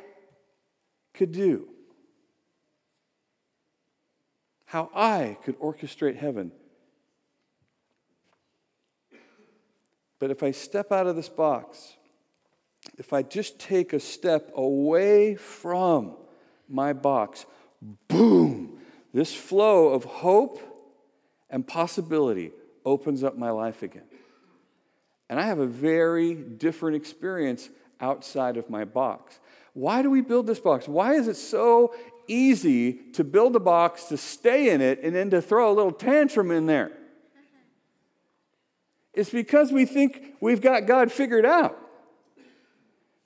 could 1.13 1.31
do. 1.31 1.67
How 4.65 4.89
I 4.95 5.37
could 5.43 5.59
orchestrate 5.59 6.15
heaven. 6.15 6.51
But 10.19 10.31
if 10.31 10.41
I 10.41 10.51
step 10.51 10.91
out 10.91 11.05
of 11.05 11.15
this 11.15 11.29
box, 11.29 11.97
if 12.97 13.11
I 13.11 13.23
just 13.23 13.59
take 13.59 13.93
a 13.93 13.99
step 13.99 14.51
away 14.55 15.35
from 15.35 16.15
my 16.69 16.93
box, 16.93 17.45
boom, 18.07 18.79
this 19.13 19.35
flow 19.35 19.89
of 19.89 20.05
hope 20.05 20.72
and 21.53 21.65
possibility 21.65 22.51
opens 22.83 23.23
up 23.23 23.37
my 23.37 23.51
life 23.51 23.83
again. 23.83 24.03
And 25.29 25.39
I 25.39 25.43
have 25.43 25.59
a 25.59 25.67
very 25.67 26.33
different 26.33 26.97
experience 26.97 27.69
outside 28.01 28.57
of 28.57 28.69
my 28.69 28.83
box. 28.83 29.39
Why 29.73 30.01
do 30.01 30.09
we 30.09 30.21
build 30.21 30.47
this 30.47 30.59
box? 30.59 30.87
Why 30.87 31.13
is 31.13 31.27
it 31.27 31.35
so 31.35 31.93
easy 32.27 32.93
to 33.13 33.23
build 33.23 33.55
a 33.55 33.59
box, 33.59 34.05
to 34.05 34.17
stay 34.17 34.71
in 34.71 34.81
it, 34.81 35.01
and 35.03 35.15
then 35.15 35.29
to 35.29 35.41
throw 35.41 35.71
a 35.71 35.73
little 35.73 35.91
tantrum 35.91 36.49
in 36.49 36.65
there? 36.65 36.91
It's 39.13 39.29
because 39.29 39.71
we 39.71 39.85
think 39.85 40.33
we've 40.41 40.61
got 40.61 40.87
God 40.87 41.11
figured 41.11 41.45
out. 41.45 41.77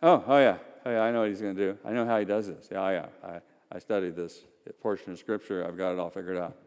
Oh, 0.04 0.24
oh 0.28 0.38
yeah, 0.38 0.58
oh 0.86 0.92
yeah, 0.92 1.02
I 1.02 1.12
know 1.12 1.22
what 1.22 1.30
he's 1.30 1.42
going 1.42 1.56
to 1.56 1.72
do. 1.74 1.78
I 1.86 1.92
know 1.92 2.06
how 2.06 2.20
he 2.20 2.26
does 2.26 2.48
this. 2.48 2.68
Yeah, 2.70 2.86
oh, 2.86 2.90
yeah, 2.90 3.06
I, 3.24 3.40
I 3.74 3.80
studied 3.80 4.18
this 4.18 4.42
portion 4.82 5.14
of 5.14 5.18
Scripture. 5.18 5.66
I've 5.66 5.78
got 5.78 5.94
it 5.94 6.00
all 6.00 6.10
figured 6.10 6.38
out. 6.38 6.58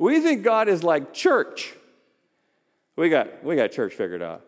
We 0.00 0.18
think 0.20 0.42
God 0.42 0.68
is 0.68 0.82
like 0.82 1.12
church. 1.12 1.74
We 2.96 3.10
got, 3.10 3.44
we 3.44 3.54
got 3.54 3.70
church 3.70 3.92
figured 3.92 4.22
out. 4.22 4.42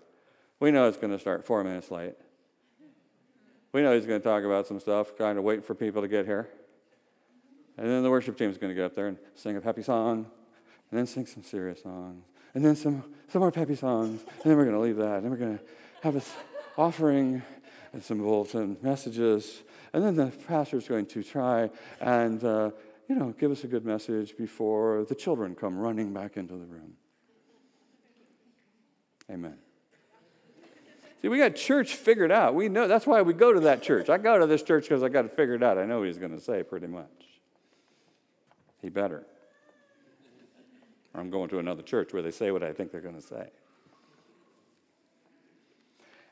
We 0.60 0.70
know 0.70 0.88
it's 0.88 0.96
going 0.96 1.12
to 1.12 1.18
start 1.18 1.44
four 1.44 1.62
minutes 1.62 1.90
late. 1.90 2.14
We 3.72 3.82
know 3.82 3.94
he's 3.94 4.06
going 4.06 4.18
to 4.18 4.26
talk 4.26 4.44
about 4.44 4.66
some 4.66 4.80
stuff, 4.80 5.14
kind 5.18 5.36
of 5.36 5.44
waiting 5.44 5.62
for 5.62 5.74
people 5.74 6.00
to 6.00 6.08
get 6.08 6.24
here. 6.24 6.48
And 7.76 7.86
then 7.86 8.02
the 8.02 8.08
worship 8.08 8.38
team 8.38 8.48
is 8.48 8.56
going 8.56 8.70
to 8.70 8.74
get 8.74 8.86
up 8.86 8.94
there 8.94 9.08
and 9.08 9.18
sing 9.34 9.58
a 9.58 9.60
peppy 9.60 9.82
song, 9.82 10.26
and 10.90 10.98
then 10.98 11.06
sing 11.06 11.26
some 11.26 11.42
serious 11.42 11.82
songs, 11.82 12.24
and 12.54 12.64
then 12.64 12.74
some, 12.74 13.04
some 13.28 13.40
more 13.40 13.52
peppy 13.52 13.74
songs, 13.74 14.22
and 14.22 14.44
then 14.44 14.56
we're 14.56 14.64
going 14.64 14.76
to 14.76 14.80
leave 14.80 14.96
that, 14.96 15.16
and 15.16 15.24
then 15.24 15.30
we're 15.30 15.36
going 15.36 15.58
to 15.58 15.64
have 16.02 16.16
an 16.16 16.22
offering 16.78 17.42
and 17.92 18.02
some 18.02 18.18
bulletin 18.18 18.78
messages, 18.80 19.62
and 19.92 20.02
then 20.02 20.16
the 20.16 20.32
pastor 20.48 20.78
is 20.78 20.88
going 20.88 21.04
to 21.04 21.22
try 21.22 21.68
and 22.00 22.42
uh, 22.42 22.70
you 23.08 23.14
know, 23.14 23.34
give 23.38 23.50
us 23.50 23.64
a 23.64 23.66
good 23.66 23.84
message 23.84 24.36
before 24.36 25.04
the 25.08 25.14
children 25.14 25.54
come 25.54 25.76
running 25.76 26.12
back 26.12 26.36
into 26.36 26.54
the 26.54 26.66
room. 26.66 26.94
Amen. 29.30 29.56
See, 31.20 31.28
we 31.28 31.38
got 31.38 31.54
church 31.54 31.94
figured 31.94 32.32
out. 32.32 32.54
We 32.54 32.68
know 32.68 32.88
that's 32.88 33.06
why 33.06 33.22
we 33.22 33.32
go 33.32 33.52
to 33.52 33.60
that 33.60 33.82
church. 33.82 34.08
I 34.08 34.18
go 34.18 34.38
to 34.38 34.46
this 34.46 34.62
church 34.62 34.84
because 34.84 35.02
I 35.02 35.08
got 35.08 35.24
it 35.24 35.36
figured 35.36 35.62
out. 35.62 35.78
I 35.78 35.86
know 35.86 36.00
what 36.00 36.08
he's 36.08 36.18
going 36.18 36.36
to 36.36 36.40
say 36.40 36.64
pretty 36.64 36.88
much. 36.88 37.06
He 38.80 38.88
better. 38.88 39.24
Or 41.14 41.20
I'm 41.20 41.30
going 41.30 41.48
to 41.50 41.60
another 41.60 41.82
church 41.82 42.12
where 42.12 42.22
they 42.22 42.32
say 42.32 42.50
what 42.50 42.64
I 42.64 42.72
think 42.72 42.90
they're 42.90 43.00
going 43.00 43.14
to 43.14 43.22
say. 43.22 43.50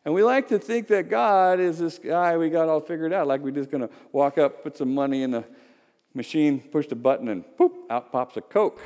And 0.05 0.15
we 0.15 0.25
like 0.25 0.49
to 0.49 0.59
think 0.59 0.89
that 0.89 1.09
God 1.09 1.61
is 1.61 1.79
this 1.79 1.99
guy 1.99 2.37
we 2.37 2.49
got 2.49 2.69
all 2.69 2.81
figured 2.81 3.13
out, 3.13 3.27
like 3.27 3.43
we're 3.43 3.51
just 3.51 3.71
going 3.71 3.87
to 3.87 3.91
walk 4.13 4.39
up, 4.39 4.63
put 4.63 4.77
some 4.77 4.95
money 4.95 5.23
in 5.23 5.31
the 5.31 5.45
machine, 6.15 6.61
pushed 6.61 6.93
a 6.93 6.97
button, 6.97 7.29
and 7.29 7.45
poop, 7.57 7.75
out 7.91 8.13
pops 8.13 8.37
a 8.37 8.41
Coke. 8.41 8.81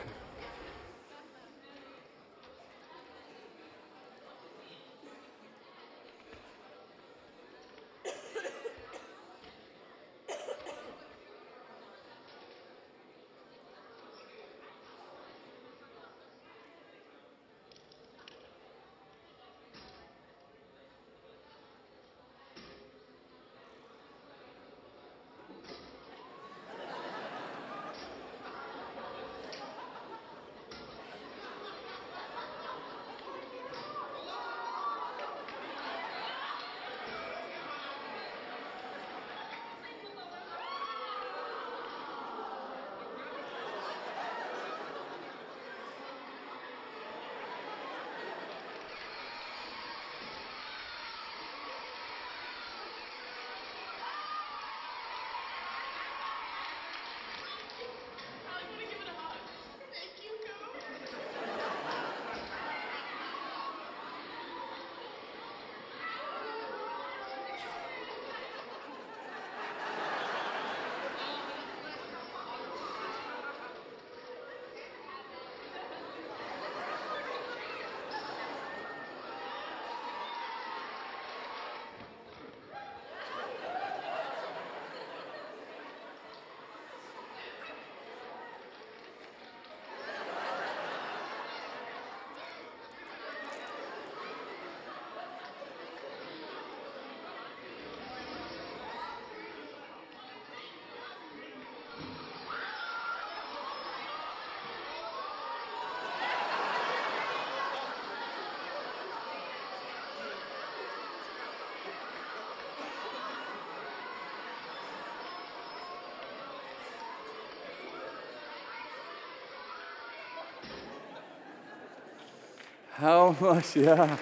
How 123.04 123.36
much, 123.38 123.76
yeah. 123.76 124.16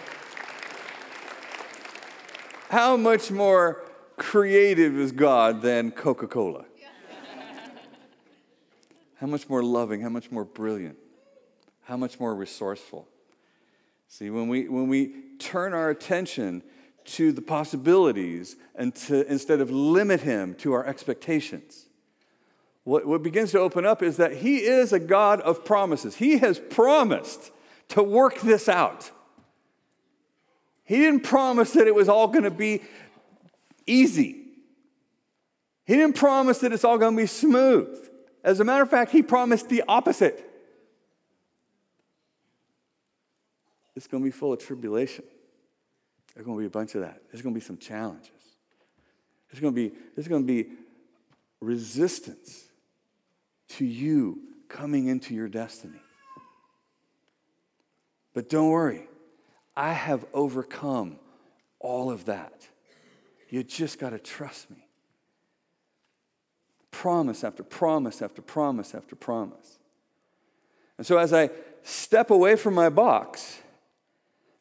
How 2.68 2.97
much 2.97 3.31
more 3.31 3.81
creative 4.16 4.99
is 4.99 5.12
God 5.12 5.62
than 5.62 5.92
Coca 5.92 6.27
Cola? 6.27 6.64
How 9.21 9.29
much 9.29 9.49
more 9.49 9.62
loving, 9.62 10.01
how 10.01 10.09
much 10.09 10.33
more 10.33 10.45
brilliant, 10.45 10.97
how 11.85 11.97
much 11.97 12.18
more 12.18 12.35
resourceful. 12.35 13.07
See, 14.09 14.31
when 14.31 14.49
we, 14.49 14.68
when 14.68 14.88
we 14.88 15.14
turn 15.38 15.75
our 15.75 15.90
attention 15.90 16.64
to 17.05 17.31
the 17.31 17.40
possibilities 17.40 18.57
and 18.75 18.92
to, 18.97 19.25
instead 19.31 19.61
of 19.61 19.71
limit 19.71 20.23
Him 20.23 20.57
to 20.57 20.73
our 20.73 20.85
expectations, 20.85 21.87
what, 22.83 23.07
what 23.07 23.23
begins 23.23 23.53
to 23.53 23.61
open 23.61 23.87
up 23.87 24.03
is 24.03 24.16
that 24.16 24.38
He 24.38 24.57
is 24.57 24.92
a 24.92 24.99
God 24.99 25.40
of 25.42 25.64
promises. 25.64 26.16
He 26.16 26.38
has 26.38 26.59
promised 26.59 27.53
to 27.92 28.02
work 28.02 28.40
this 28.40 28.68
out. 28.68 29.11
He 30.85 30.96
didn't 30.96 31.20
promise 31.20 31.72
that 31.72 31.87
it 31.87 31.94
was 31.94 32.09
all 32.09 32.26
going 32.26 32.44
to 32.44 32.50
be 32.50 32.83
easy. 33.87 34.37
He 35.85 35.94
didn't 35.94 36.16
promise 36.16 36.59
that 36.59 36.72
it's 36.72 36.85
all 36.85 36.96
going 36.96 37.16
to 37.16 37.22
be 37.22 37.26
smooth. 37.26 38.09
As 38.42 38.61
a 38.61 38.64
matter 38.64 38.83
of 38.83 38.90
fact, 38.90 39.12
he 39.12 39.22
promised 39.22 39.68
the 39.68 39.85
opposite. 39.87 40.48
It's 43.94 44.07
going 44.07 44.22
to 44.22 44.26
be 44.26 44.33
full 44.33 44.55
of 44.55 44.59
tribulation. 44.59 45.24
There's 46.35 46.46
going 46.46 46.57
to 46.57 46.61
be 46.61 46.66
a 46.66 46.70
bunch 46.70 46.94
of 46.94 47.02
that. 47.02 47.20
There's 47.31 47.42
going 47.42 47.55
to 47.55 47.61
be 47.61 47.64
some 47.64 47.76
challenges. 47.76 48.31
There's 49.50 49.61
going 49.61 49.74
to 49.74 49.88
be, 49.88 49.94
there's 50.16 50.28
going 50.28 50.46
to 50.46 50.46
be 50.46 50.70
resistance 51.61 52.64
to 53.68 53.85
you 53.85 54.38
coming 54.68 55.09
into 55.09 55.35
your 55.35 55.48
destiny. 55.48 56.00
But 58.35 58.49
don't 58.49 58.71
worry, 58.71 59.07
I 59.77 59.92
have 59.92 60.25
overcome 60.33 61.18
all 61.79 62.11
of 62.11 62.27
that. 62.27 62.66
You 63.49 63.62
just 63.62 63.99
got 63.99 64.11
to 64.11 64.18
trust 64.18 64.71
me. 64.71 64.88
Promise 66.90 67.45
after 67.45 67.62
promise 67.62 68.23
after 68.23 68.40
promise 68.42 68.95
after 68.95 69.16
promise. 69.16 69.79
And 70.99 71.07
so 71.07 71.18
as 71.18 71.33
I 71.33 71.51
step 71.83 72.31
away 72.31 72.57
from 72.57 72.75
my 72.75 72.88
box, 72.88 73.59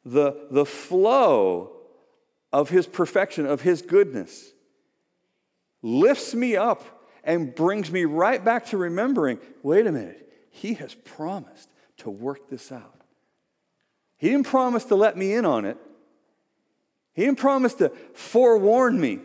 the, 0.06 0.48
the 0.50 0.66
flow 0.66 1.72
of 2.52 2.70
his 2.70 2.88
perfection, 2.88 3.46
of 3.46 3.62
his 3.62 3.82
goodness, 3.82 4.52
lifts 5.82 6.34
me 6.34 6.56
up 6.56 6.84
and 7.24 7.54
brings 7.54 7.92
me 7.92 8.06
right 8.06 8.44
back 8.44 8.66
to 8.68 8.78
remembering 8.78 9.40
wait 9.64 9.86
a 9.86 9.92
minute, 9.92 10.28
he 10.50 10.74
has 10.76 10.94
promised 10.94 11.70
to 11.98 12.10
work 12.10 12.50
this 12.50 12.72
out. 12.72 13.01
He 14.22 14.30
didn't 14.30 14.46
promise 14.46 14.86
to 14.86 14.96
let 14.96 15.18
me 15.18 15.34
in 15.34 15.46
on 15.46 15.66
it, 15.66 15.78
He 17.14 17.26
didn't 17.26 17.40
promise 17.40 17.74
to 17.76 17.90
forewarn 18.14 19.02
me. 19.02 19.20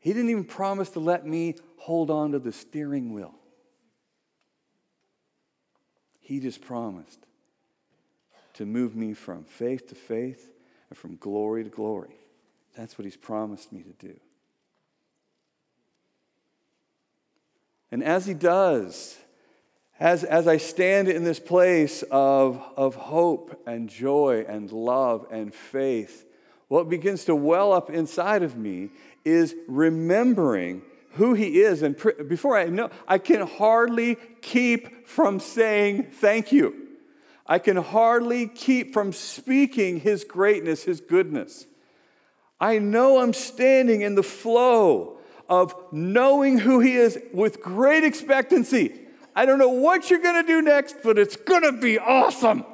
He 0.00 0.14
didn't 0.14 0.30
even 0.30 0.44
promise 0.44 0.88
to 0.90 1.00
let 1.00 1.26
me 1.26 1.56
hold 1.76 2.10
on 2.10 2.32
to 2.32 2.38
the 2.38 2.52
steering 2.52 3.12
wheel. 3.12 3.34
He 6.20 6.40
just 6.40 6.62
promised 6.62 7.26
to 8.54 8.64
move 8.64 8.96
me 8.96 9.12
from 9.12 9.44
faith 9.44 9.88
to 9.88 9.94
faith 9.94 10.54
and 10.88 10.98
from 10.98 11.16
glory 11.16 11.64
to 11.64 11.70
glory. 11.70 12.16
That's 12.74 12.96
what 12.96 13.04
He's 13.04 13.16
promised 13.16 13.72
me 13.72 13.82
to 13.82 14.06
do. 14.06 14.18
And 17.90 18.02
as 18.02 18.24
He 18.24 18.32
does, 18.32 19.18
as, 20.00 20.24
as 20.24 20.48
I 20.48 20.56
stand 20.56 21.08
in 21.08 21.24
this 21.24 21.38
place 21.38 22.02
of, 22.10 22.62
of 22.76 22.94
hope 22.96 23.62
and 23.66 23.88
joy 23.88 24.44
and 24.48 24.70
love 24.72 25.26
and 25.30 25.54
faith, 25.54 26.26
what 26.68 26.88
begins 26.88 27.26
to 27.26 27.34
well 27.34 27.72
up 27.72 27.90
inside 27.90 28.42
of 28.42 28.56
me 28.56 28.90
is 29.24 29.54
remembering 29.68 30.82
who 31.12 31.34
he 31.34 31.60
is. 31.60 31.82
And 31.82 31.96
before 32.28 32.56
I 32.58 32.64
know, 32.64 32.90
I 33.06 33.18
can 33.18 33.46
hardly 33.46 34.16
keep 34.42 35.06
from 35.06 35.38
saying 35.38 36.10
thank 36.14 36.50
you. 36.50 36.88
I 37.46 37.58
can 37.58 37.76
hardly 37.76 38.48
keep 38.48 38.94
from 38.94 39.12
speaking 39.12 40.00
his 40.00 40.24
greatness, 40.24 40.82
his 40.82 41.00
goodness. 41.00 41.66
I 42.60 42.78
know 42.78 43.20
I'm 43.20 43.34
standing 43.34 44.00
in 44.00 44.14
the 44.14 44.22
flow 44.22 45.18
of 45.48 45.74
knowing 45.92 46.58
who 46.58 46.80
he 46.80 46.96
is 46.96 47.18
with 47.32 47.60
great 47.60 48.02
expectancy. 48.02 49.03
I 49.34 49.46
don't 49.46 49.58
know 49.58 49.68
what 49.68 50.10
you're 50.10 50.20
going 50.20 50.42
to 50.42 50.46
do 50.46 50.62
next, 50.62 50.96
but 51.02 51.18
it's 51.18 51.36
going 51.36 51.62
to 51.62 51.72
be 51.72 51.98
awesome. 51.98 52.64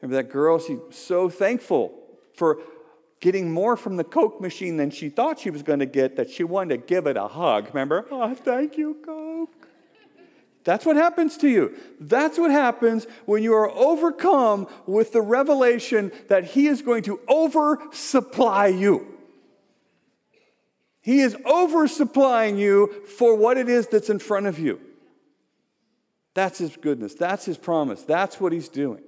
Remember 0.00 0.22
that 0.22 0.32
girl? 0.32 0.58
She's 0.58 0.78
so 0.90 1.28
thankful 1.28 1.92
for 2.34 2.58
getting 3.20 3.52
more 3.52 3.76
from 3.76 3.96
the 3.96 4.04
Coke 4.04 4.40
machine 4.40 4.76
than 4.76 4.90
she 4.90 5.08
thought 5.08 5.38
she 5.38 5.50
was 5.50 5.62
going 5.62 5.78
to 5.78 5.86
get 5.86 6.16
that 6.16 6.28
she 6.28 6.44
wanted 6.44 6.80
to 6.80 6.86
give 6.86 7.06
it 7.06 7.16
a 7.16 7.28
hug. 7.28 7.68
Remember? 7.68 8.06
Oh, 8.10 8.34
thank 8.34 8.76
you, 8.76 8.96
Coke. 9.04 9.68
That's 10.64 10.86
what 10.86 10.96
happens 10.96 11.36
to 11.38 11.48
you. 11.48 11.76
That's 12.00 12.38
what 12.38 12.50
happens 12.50 13.06
when 13.26 13.42
you 13.42 13.54
are 13.54 13.70
overcome 13.70 14.68
with 14.86 15.12
the 15.12 15.20
revelation 15.20 16.12
that 16.28 16.44
He 16.44 16.66
is 16.68 16.82
going 16.82 17.02
to 17.04 17.20
oversupply 17.28 18.68
you. 18.68 19.11
He 21.02 21.20
is 21.20 21.34
oversupplying 21.44 22.58
you 22.58 23.04
for 23.18 23.34
what 23.34 23.58
it 23.58 23.68
is 23.68 23.88
that's 23.88 24.08
in 24.08 24.20
front 24.20 24.46
of 24.46 24.58
you. 24.58 24.80
That's 26.34 26.58
His 26.58 26.76
goodness. 26.76 27.14
That's 27.14 27.44
His 27.44 27.58
promise. 27.58 28.02
That's 28.02 28.40
what 28.40 28.52
He's 28.52 28.68
doing. 28.68 29.02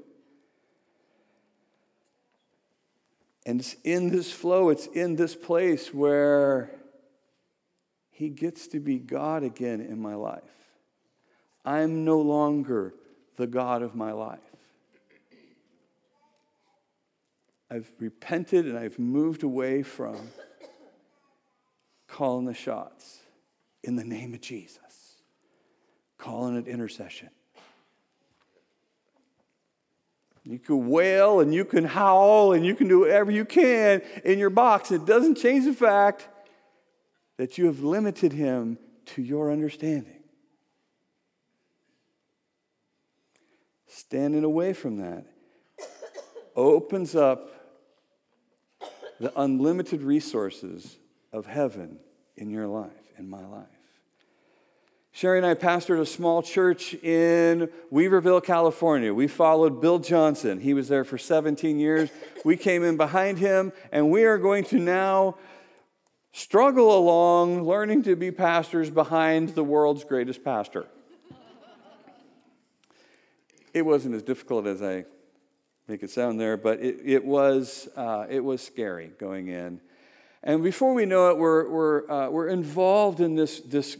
And 3.47 3.61
it's 3.61 3.77
in 3.85 4.11
this 4.11 4.33
flow, 4.33 4.71
it's 4.71 4.87
in 4.89 5.15
this 5.15 5.37
place 5.37 5.95
where 5.95 6.71
He 8.11 8.29
gets 8.29 8.67
to 8.69 8.81
be 8.81 8.99
God 8.99 9.45
again 9.45 9.81
in 9.81 10.01
my 10.01 10.17
life. 10.17 10.43
I'm 11.65 12.05
no 12.05 12.21
longer 12.21 12.93
the 13.37 13.47
God 13.47 13.83
of 13.83 13.95
my 13.95 14.13
life. 14.13 14.41
I've 17.71 17.91
repented 17.99 18.67
and 18.67 18.77
I've 18.77 18.99
moved 18.99 19.43
away 19.43 19.83
from 19.83 20.17
calling 22.15 22.47
the 22.47 22.55
shots 22.55 23.19
in 23.83 23.97
the 23.97 24.05
name 24.05 24.35
of 24.35 24.41
Jesus, 24.41 25.17
calling 26.17 26.57
it 26.57 26.69
intercession. 26.69 27.29
You 30.45 30.61
can 30.61 30.89
wail 30.89 31.41
and 31.41 31.53
you 31.53 31.65
can 31.65 31.85
howl 31.85 32.53
and 32.53 32.65
you 32.65 32.77
can 32.77 32.87
do 32.87 33.01
whatever 33.01 33.33
you 33.33 33.45
can 33.45 34.01
in 34.25 34.39
your 34.39 34.51
box. 34.51 34.93
It 34.93 35.07
doesn't 35.07 35.39
change 35.39 35.65
the 35.65 35.73
fact 35.73 36.29
that 37.37 37.59
you 37.59 37.67
have 37.67 37.81
limited 37.81 38.33
him 38.33 38.79
to 39.07 39.23
your 39.23 39.51
understanding. 39.51 40.23
Standing 43.89 44.45
away 44.45 44.73
from 44.73 44.99
that 44.99 45.27
opens 46.55 47.17
up 47.17 47.51
the 49.19 49.33
unlimited 49.37 50.01
resources 50.01 50.97
of 51.35 51.47
heaven 51.47 51.99
in 52.37 52.49
your 52.49 52.69
life, 52.69 52.93
in 53.19 53.29
my 53.29 53.45
life. 53.45 53.67
Sheri 55.13 55.37
and 55.37 55.47
I 55.47 55.55
pastored 55.55 56.01
a 56.01 56.07
small 56.07 56.43
church 56.43 56.95
in 56.95 57.69
Weaverville, 57.93 58.43
California. 58.43 59.13
We 59.13 59.27
followed 59.27 59.81
Bill 59.81 59.99
Johnson. 59.99 60.61
He 60.61 60.75
was 60.75 60.89
there 60.89 61.05
for 61.05 61.19
17 61.19 61.79
years. 61.79 62.11
We 62.45 62.57
came 62.57 62.85
in 62.85 62.97
behind 62.97 63.39
him, 63.39 63.73
and 63.91 64.11
we 64.11 64.25
are 64.25 64.39
going 64.39 64.65
to 64.67 64.79
now 64.79 65.37
struggle 66.33 66.97
along 66.97 67.65
learning 67.65 68.05
to 68.05 68.17
be 68.17 68.31
pastors 68.31 68.89
behind 68.89 69.51
the 69.51 69.65
world's 69.65 70.05
greatest 70.05 70.45
pastor. 70.45 70.87
It 73.73 73.83
wasn't 73.83 74.15
as 74.15 74.23
difficult 74.23 74.67
as 74.67 74.83
I 74.83 75.05
make 75.89 76.05
it 76.05 76.11
sound 76.11 76.39
there, 76.39 76.57
but 76.57 76.79
it, 76.79 77.01
it, 77.05 77.25
was, 77.25 77.89
uh, 77.97 78.27
it 78.29 78.43
was 78.43 78.63
scary 78.63 79.11
going 79.19 79.49
in. 79.49 79.81
And 80.45 80.63
before 80.63 80.93
we 80.93 81.07
know 81.07 81.31
it, 81.31 81.39
we're, 81.39 81.69
we're, 81.69 82.11
uh, 82.11 82.29
we're 82.29 82.49
involved 82.49 83.21
in 83.21 83.35
this, 83.35 83.61
this 83.61 83.97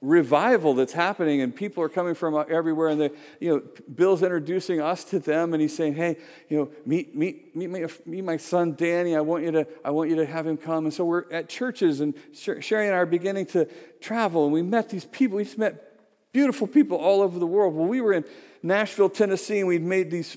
revival 0.00 0.74
that's 0.74 0.92
happening 0.92 1.40
and 1.40 1.54
people 1.54 1.82
are 1.82 1.88
coming 1.88 2.14
from 2.14 2.44
everywhere 2.48 2.88
and 2.88 3.00
the, 3.00 3.12
you 3.40 3.48
know 3.50 3.62
bill's 3.94 4.22
introducing 4.22 4.80
us 4.80 5.02
to 5.02 5.18
them 5.18 5.52
and 5.52 5.60
he's 5.60 5.74
saying 5.74 5.94
hey 5.94 6.16
you 6.48 6.56
know 6.56 6.70
meet, 6.84 7.16
meet, 7.16 7.56
meet, 7.56 7.68
my, 7.68 7.86
meet 8.04 8.22
my 8.22 8.36
son 8.36 8.74
danny. 8.74 9.16
I 9.16 9.20
want 9.20 9.42
you 9.42 9.50
to 9.52 9.66
i 9.84 9.90
want 9.90 10.10
you 10.10 10.16
to 10.16 10.26
have 10.26 10.46
him 10.46 10.58
come. 10.58 10.84
And 10.84 10.94
so 10.94 11.04
we're 11.04 11.24
at 11.32 11.48
churches 11.48 12.00
and 12.00 12.14
sheri 12.32 12.86
and 12.86 12.94
i 12.94 12.98
are 12.98 13.06
beginning 13.06 13.46
to 13.46 13.66
travel 14.00 14.44
and 14.44 14.52
we 14.52 14.62
met 14.62 14.90
these 14.90 15.06
people. 15.06 15.38
We 15.38 15.44
just 15.44 15.58
met 15.58 15.98
beautiful 16.32 16.66
people 16.66 16.98
all 16.98 17.22
over 17.22 17.38
the 17.38 17.46
world. 17.46 17.74
Well 17.74 17.86
we 17.86 18.00
were 18.00 18.12
in 18.12 18.24
nashville 18.62 19.10
tennessee 19.10 19.58
and 19.58 19.66
we'd 19.66 19.82
made 19.82 20.10
these 20.10 20.36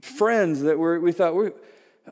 friends 0.00 0.62
that 0.62 0.78
were 0.78 0.98
we 0.98 1.12
thought 1.12 1.34
we're 1.34 1.52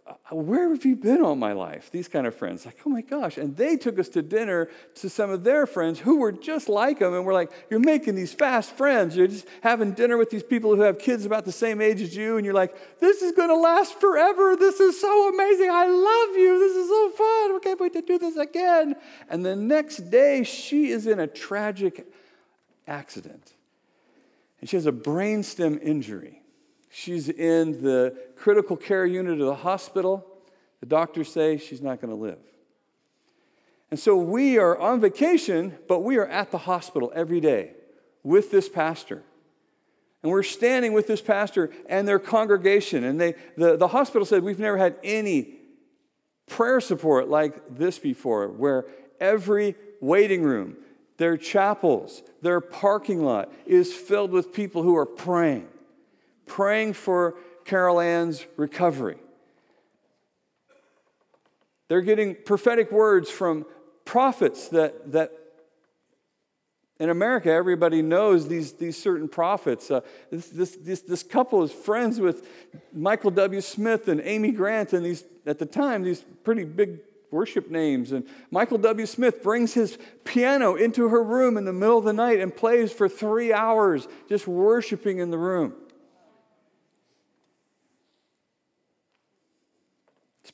Uh, 0.05 0.35
where 0.35 0.71
have 0.71 0.85
you 0.85 0.97
been 0.97 1.23
all 1.23 1.37
my 1.37 1.53
life? 1.53 1.91
These 1.91 2.09
kind 2.09 2.27
of 2.27 2.35
friends, 2.35 2.67
like, 2.67 2.79
oh 2.85 2.91
my 2.91 3.01
gosh. 3.01 3.39
And 3.39 3.57
they 3.57 3.77
took 3.77 3.99
us 3.99 4.09
to 4.11 4.23
dinner 4.23 4.69
to 4.97 5.09
some 5.09 5.31
of 5.31 5.45
their 5.45 5.67
friends 5.67 5.99
who 6.01 6.17
were 6.19 6.33
just 6.33 6.69
like 6.69 6.99
them. 6.99 7.15
And 7.15 7.25
we're 7.25 7.33
like, 7.33 7.51
you're 7.71 7.81
making 7.81 8.15
these 8.15 8.33
fast 8.33 8.73
friends. 8.73 9.17
You're 9.17 9.29
just 9.29 9.47
having 9.63 9.93
dinner 9.93 10.17
with 10.17 10.31
these 10.31 10.43
people 10.43 10.75
who 10.75 10.83
have 10.83 10.99
kids 10.99 11.25
about 11.25 11.45
the 11.45 11.53
same 11.53 11.81
age 11.81 12.01
as 12.01 12.17
you. 12.17 12.37
And 12.37 12.45
you're 12.45 12.55
like, 12.55 12.99
this 13.01 13.23
is 13.23 13.33
going 13.33 13.49
to 13.49 13.57
last 13.57 13.99
forever. 14.01 14.57
This 14.57 14.81
is 14.81 15.01
so 15.01 15.29
amazing. 15.29 15.71
I 15.71 15.87
love 15.87 16.37
you. 16.37 16.59
This 16.59 16.77
is 16.77 16.89
so 16.89 17.11
fun. 17.11 17.57
I 17.57 17.59
can't 17.63 17.81
wait 17.81 17.93
to 17.93 18.03
do 18.03 18.19
this 18.19 18.37
again. 18.37 18.97
And 19.29 19.45
the 19.45 19.57
next 19.57 20.11
day, 20.11 20.43
she 20.45 20.91
is 20.91 21.07
in 21.07 21.21
a 21.21 21.27
tragic 21.27 22.07
accident. 22.87 23.55
And 24.61 24.69
she 24.69 24.77
has 24.77 24.87
a 24.87 24.93
brainstem 24.93 25.81
injury. 25.83 26.43
She's 26.91 27.29
in 27.29 27.83
the 27.83 28.17
critical 28.37 28.77
care 28.77 29.07
unit 29.07 29.41
of 29.41 29.47
the 29.47 29.55
hospital. 29.55 30.27
The 30.81 30.87
doctors 30.87 31.33
say 31.33 31.59
she's 31.59 31.83
not 31.83 32.01
going 32.01 32.15
to 32.15 32.21
live. 32.21 32.39
And 33.91 33.99
so 33.99 34.17
we 34.17 34.59
are 34.59 34.77
on 34.79 35.01
vacation, 35.01 35.77
but 35.89 36.01
we 36.01 36.17
are 36.17 36.27
at 36.27 36.51
the 36.51 36.59
hospital 36.59 37.13
every 37.15 37.41
day 37.41 37.73
with 38.23 38.51
this 38.51 38.69
pastor. 38.69 39.23
And 40.23 40.33
we're 40.33 40.43
standing 40.43 40.93
with 40.93 41.07
this 41.07 41.23
pastor 41.23 41.71
and 41.89 42.07
their 42.07 42.19
congregation. 42.19 43.05
And 43.05 43.21
they, 43.21 43.35
the, 43.57 43.77
the 43.77 43.89
hospital 43.89 44.27
said, 44.27 44.43
We've 44.43 44.59
never 44.59 44.77
had 44.77 44.97
any 45.05 45.55
prayer 46.47 46.81
support 46.81 47.29
like 47.29 47.77
this 47.77 47.99
before, 47.99 48.49
where 48.49 48.87
every 49.21 49.77
waiting 50.01 50.43
room, 50.43 50.77
their 51.17 51.37
chapels, 51.37 52.23
their 52.43 52.61
parking 52.61 53.25
lot 53.25 53.53
is 53.67 53.95
filled 53.95 54.33
with 54.33 54.53
people 54.53 54.83
who 54.83 54.97
are 54.97 55.07
praying 55.07 55.69
praying 56.47 56.95
for 56.95 57.35
Carol 57.67 58.01
Ann's 58.01 58.47
recovery. 58.57 59.19
They're 61.89 62.01
getting 62.01 62.35
prophetic 62.35 62.91
words 62.91 63.31
from 63.31 63.67
prophets 64.05 64.69
that, 64.69 65.13
that 65.13 65.33
in 66.99 67.11
America, 67.11 67.51
everybody 67.51 68.03
knows 68.03 68.49
these, 68.49 68.73
these 68.73 68.97
certain 68.97 69.29
prophets. 69.29 69.91
Uh, 69.91 70.01
this, 70.31 70.49
this, 70.49 70.77
this, 70.77 71.01
this, 71.03 71.23
couple 71.23 71.63
is 71.63 71.71
friends 71.71 72.19
with 72.21 72.49
Michael 72.93 73.31
W. 73.33 73.61
Smith 73.61 74.09
and 74.09 74.21
Amy 74.23 74.51
Grant, 74.51 74.93
and 74.93 75.05
these, 75.05 75.25
at 75.45 75.59
the 75.59 75.67
time, 75.67 76.03
these 76.03 76.25
pretty 76.43 76.65
big 76.65 77.01
worship 77.31 77.71
names. 77.71 78.13
And 78.13 78.27
Michael 78.51 78.79
W. 78.79 79.07
Smith 79.07 79.43
brings 79.43 79.75
his 79.75 79.99
piano 80.25 80.75
into 80.77 81.09
her 81.09 81.23
room 81.23 81.57
in 81.57 81.65
the 81.65 81.73
middle 81.73 81.99
of 81.99 82.05
the 82.05 82.13
night 82.13 82.41
and 82.41 82.55
plays 82.55 82.93
for 82.93 83.09
three 83.09 83.53
hours, 83.53 84.09
just 84.29 84.47
worshiping 84.47 85.19
in 85.19 85.31
the 85.31 85.39
room. 85.39 85.75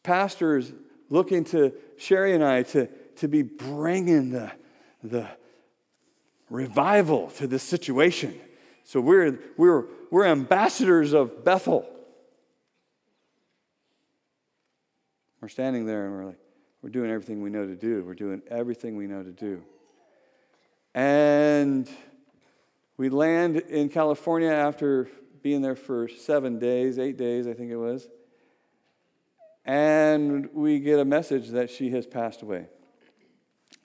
Pastors 0.03 0.73
looking 1.11 1.45
to 1.45 1.73
Sheri 1.99 2.35
and 2.35 2.43
I 2.43 2.63
to, 2.65 2.87
to 3.17 3.29
be 3.29 3.43
bringing 3.43 4.31
the, 4.31 4.51
the 5.03 5.29
revival 6.51 7.29
to 7.37 7.47
this 7.47 7.63
situation. 7.63 8.39
So 8.85 9.01
we're, 9.01 9.39
we're, 9.57 9.85
we're 10.11 10.27
ambassadors 10.27 11.13
of 11.13 11.45
Bethel. 11.45 11.89
We're 15.41 15.49
standing 15.49 15.87
there 15.87 16.07
and 16.07 16.15
we're 16.15 16.25
like, 16.27 16.39
we're 16.83 16.91
doing 16.91 17.11
everything 17.11 17.43
we 17.43 17.51
know 17.51 17.67
to 17.67 17.77
do. 17.77 18.05
We're 18.05 18.15
doing 18.15 18.43
everything 18.51 18.97
we 18.97 19.07
know 19.07 19.23
to 19.23 19.31
do. 19.31 19.63
And 20.95 21.89
we 22.97 23.09
land 23.09 23.57
in 23.57 23.89
California 23.89 24.51
after 24.51 25.09
being 25.43 25.63
there 25.63 25.77
for 25.77 26.09
seven 26.09 26.59
days, 26.59 26.99
eight 26.99 27.17
days, 27.17 27.47
I 27.47 27.55
think 27.55 27.71
it 27.71 27.77
was 27.77 28.09
and 29.65 30.49
we 30.53 30.81
get 30.81 30.99
a 30.99 31.05
message 31.05 31.51
that 31.51 31.71
she 31.71 31.91
has 31.91 32.07
passed 32.07 32.43
away. 32.43 32.67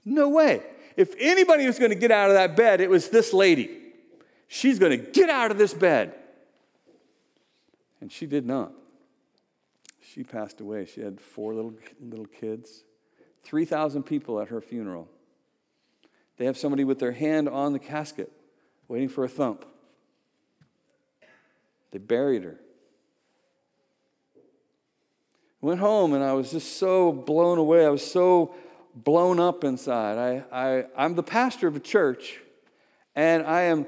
No 0.03 0.29
way. 0.29 0.63
If 0.95 1.13
anybody 1.19 1.67
was 1.67 1.77
going 1.77 1.91
to 1.91 1.97
get 1.97 2.11
out 2.11 2.29
of 2.29 2.35
that 2.35 2.55
bed, 2.55 2.81
it 2.81 2.89
was 2.89 3.09
this 3.09 3.33
lady. 3.33 3.69
She's 4.47 4.79
going 4.79 4.91
to 4.91 5.11
get 5.11 5.29
out 5.29 5.51
of 5.51 5.57
this 5.57 5.73
bed. 5.73 6.15
And 8.01 8.11
she 8.11 8.25
did 8.25 8.45
not. 8.45 8.71
She 10.01 10.23
passed 10.23 10.61
away. 10.61 10.85
She 10.85 11.01
had 11.01 11.19
four 11.19 11.53
little, 11.53 11.73
little 12.01 12.25
kids, 12.25 12.83
3,000 13.43 14.03
people 14.03 14.39
at 14.39 14.47
her 14.47 14.61
funeral. 14.61 15.07
They 16.37 16.45
have 16.45 16.57
somebody 16.57 16.83
with 16.83 16.99
their 16.99 17.11
hand 17.11 17.49
on 17.49 17.73
the 17.73 17.79
casket, 17.79 18.31
waiting 18.87 19.09
for 19.09 19.23
a 19.23 19.29
thump. 19.29 19.65
They 21.91 21.99
buried 21.99 22.43
her. 22.43 22.59
Went 25.61 25.79
home 25.79 26.13
and 26.13 26.23
I 26.23 26.33
was 26.33 26.51
just 26.51 26.77
so 26.77 27.11
blown 27.11 27.57
away. 27.57 27.85
I 27.85 27.89
was 27.89 28.05
so 28.05 28.53
blown 28.95 29.39
up 29.39 29.63
inside. 29.63 30.17
I, 30.17 30.43
I, 30.51 30.85
I'm 30.95 31.15
the 31.15 31.23
pastor 31.23 31.67
of 31.67 31.75
a 31.75 31.79
church 31.79 32.39
and 33.15 33.45
I 33.45 33.63
am 33.63 33.87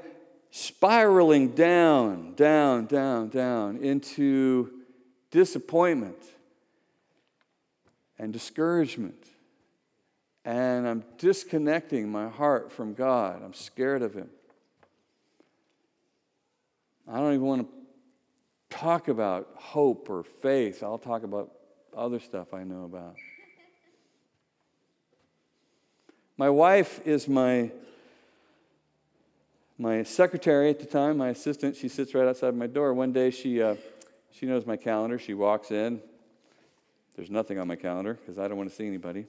spiraling 0.50 1.50
down, 1.50 2.34
down, 2.34 2.86
down, 2.86 3.28
down 3.28 3.76
into 3.76 4.70
disappointment 5.30 6.18
and 8.18 8.32
discouragement. 8.32 9.24
And 10.44 10.88
I'm 10.88 11.04
disconnecting 11.18 12.10
my 12.10 12.28
heart 12.28 12.72
from 12.72 12.94
God. 12.94 13.42
I'm 13.44 13.54
scared 13.54 14.02
of 14.02 14.14
Him. 14.14 14.30
I 17.06 17.18
don't 17.18 17.34
even 17.34 17.46
want 17.46 17.68
to 17.68 18.76
talk 18.76 19.08
about 19.08 19.48
hope 19.54 20.08
or 20.10 20.24
faith. 20.24 20.82
I'll 20.82 20.98
talk 20.98 21.22
about 21.22 21.52
other 21.96 22.20
stuff 22.20 22.52
I 22.54 22.64
know 22.64 22.84
about. 22.84 23.16
My 26.36 26.48
wife 26.48 27.00
is 27.04 27.28
my 27.28 27.70
my 29.76 30.02
secretary 30.02 30.68
at 30.68 30.78
the 30.78 30.86
time, 30.86 31.16
my 31.16 31.30
assistant. 31.30 31.74
She 31.74 31.88
sits 31.88 32.14
right 32.14 32.26
outside 32.26 32.54
my 32.54 32.66
door. 32.66 32.92
One 32.92 33.12
day 33.12 33.30
she 33.30 33.62
uh, 33.62 33.76
she 34.30 34.46
knows 34.46 34.66
my 34.66 34.76
calendar. 34.76 35.18
She 35.18 35.34
walks 35.34 35.70
in. 35.70 36.00
There's 37.16 37.30
nothing 37.30 37.58
on 37.58 37.68
my 37.68 37.76
calendar 37.76 38.14
because 38.14 38.38
I 38.38 38.48
don't 38.48 38.56
want 38.56 38.70
to 38.70 38.76
see 38.76 38.86
anybody. 38.86 39.26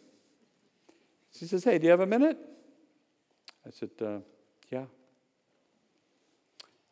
She 1.37 1.45
says, 1.45 1.63
"Hey, 1.63 1.77
do 1.77 1.85
you 1.85 1.91
have 1.91 2.01
a 2.01 2.05
minute?" 2.05 2.37
I 3.65 3.71
said, 3.71 3.89
uh, 4.01 4.19
"Yeah." 4.69 4.85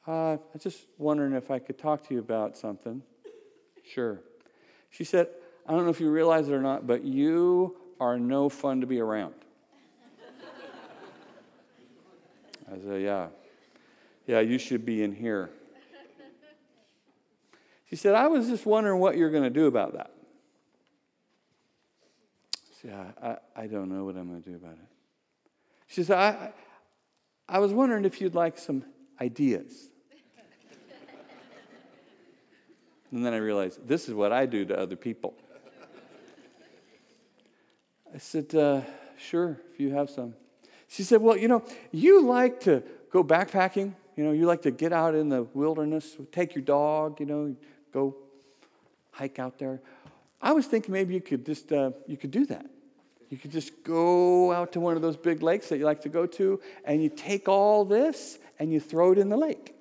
Uh, 0.07 0.33
I 0.33 0.39
was 0.53 0.63
just 0.63 0.87
wondering 0.97 1.33
if 1.33 1.51
I 1.51 1.59
could 1.59 1.77
talk 1.77 2.07
to 2.07 2.13
you 2.13 2.19
about 2.19 2.57
something. 2.57 3.03
Sure. 3.85 4.19
She 4.89 5.03
said, 5.03 5.27
I 5.69 5.73
don't 5.73 5.83
know 5.83 5.91
if 5.91 6.01
you 6.01 6.09
realize 6.09 6.49
it 6.49 6.53
or 6.53 6.63
not, 6.63 6.87
but 6.87 7.03
you 7.03 7.77
are 7.99 8.17
no 8.17 8.49
fun 8.49 8.81
to 8.81 8.87
be 8.87 8.99
around. 8.99 9.35
I 12.67 12.79
said, 12.83 13.01
Yeah. 13.03 13.27
Yeah, 14.25 14.39
you 14.39 14.57
should 14.57 14.83
be 14.85 15.03
in 15.03 15.13
here. 15.13 15.51
She 17.89 17.95
said, 17.95 18.15
I 18.15 18.27
was 18.27 18.47
just 18.47 18.65
wondering 18.65 18.99
what 18.99 19.15
you're 19.17 19.31
going 19.31 19.43
to 19.43 19.49
do 19.49 19.65
about 19.65 19.93
that. 19.93 20.11
I 22.55 22.81
said, 22.81 22.93
I, 22.93 23.27
I, 23.27 23.63
I 23.63 23.67
don't 23.67 23.89
know 23.89 24.05
what 24.05 24.15
I'm 24.15 24.27
going 24.27 24.43
to 24.43 24.49
do 24.49 24.55
about 24.55 24.73
it. 24.73 24.87
She 25.87 26.03
said, 26.03 26.17
I, 26.17 26.51
I 27.47 27.57
was 27.59 27.73
wondering 27.73 28.05
if 28.05 28.21
you'd 28.21 28.35
like 28.35 28.59
some 28.59 28.85
ideas. 29.19 29.89
and 33.11 33.25
then 33.25 33.33
I 33.33 33.37
realized 33.37 33.87
this 33.87 34.07
is 34.07 34.13
what 34.13 34.31
I 34.31 34.45
do 34.45 34.65
to 34.65 34.79
other 34.79 34.95
people. 34.95 35.35
I 38.19 38.21
said, 38.21 38.53
uh, 38.53 38.81
Sure, 39.17 39.61
if 39.71 39.79
you 39.79 39.91
have 39.91 40.09
some. 40.09 40.33
She 40.89 41.03
said, 41.03 41.21
Well, 41.21 41.37
you 41.37 41.47
know, 41.47 41.63
you 41.93 42.21
like 42.21 42.59
to 42.61 42.83
go 43.13 43.23
backpacking. 43.23 43.93
You 44.17 44.25
know, 44.25 44.31
you 44.33 44.45
like 44.45 44.63
to 44.63 44.71
get 44.71 44.91
out 44.91 45.15
in 45.15 45.29
the 45.29 45.43
wilderness, 45.53 46.17
take 46.33 46.53
your 46.53 46.61
dog, 46.61 47.21
you 47.21 47.25
know, 47.25 47.55
go 47.93 48.17
hike 49.11 49.39
out 49.39 49.57
there. 49.57 49.79
I 50.41 50.51
was 50.51 50.65
thinking 50.65 50.91
maybe 50.91 51.13
you 51.13 51.21
could 51.21 51.45
just, 51.45 51.71
uh, 51.71 51.91
you 52.07 52.17
could 52.17 52.31
do 52.31 52.45
that. 52.47 52.65
You 53.29 53.37
could 53.37 53.51
just 53.51 53.85
go 53.85 54.51
out 54.51 54.73
to 54.73 54.81
one 54.81 54.97
of 54.97 55.01
those 55.01 55.15
big 55.15 55.41
lakes 55.41 55.69
that 55.69 55.77
you 55.77 55.85
like 55.85 56.01
to 56.01 56.09
go 56.09 56.25
to, 56.25 56.59
and 56.83 57.01
you 57.01 57.07
take 57.07 57.47
all 57.47 57.85
this 57.85 58.37
and 58.59 58.69
you 58.69 58.81
throw 58.81 59.13
it 59.13 59.17
in 59.17 59.29
the 59.29 59.37
lake. 59.37 59.75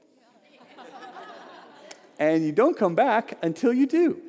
and 2.21 2.45
you 2.45 2.53
don't 2.53 2.79
come 2.79 2.95
back 2.95 3.37
until 3.43 3.73
you 3.73 3.87
do. 3.87 4.23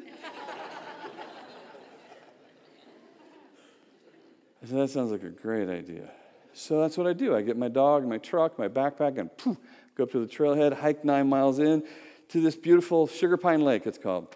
Said, 4.70 4.78
that 4.78 4.90
sounds 4.90 5.12
like 5.12 5.24
a 5.24 5.30
great 5.30 5.70
idea. 5.70 6.10
So 6.54 6.80
that's 6.82 6.98
what 6.98 7.08
I 7.08 7.14
do. 7.14 7.36
I 7.36 7.42
get 7.42 7.58
my 7.58 7.70
dog, 7.70 8.06
my 8.08 8.18
truck, 8.18 8.60
my 8.60 8.68
backpack, 8.68 9.18
and 9.18 9.36
poof, 9.38 9.58
go 9.96 10.04
up 10.04 10.12
to 10.12 10.20
the 10.20 10.28
trailhead, 10.28 10.74
hike 10.74 11.04
nine 11.04 11.28
miles 11.28 11.60
in 11.60 11.84
to 12.30 12.42
this 12.42 12.56
beautiful 12.56 13.08
Sugar 13.08 13.38
Pine 13.38 13.62
Lake, 13.62 13.88
it's 13.88 13.98
called. 13.98 14.36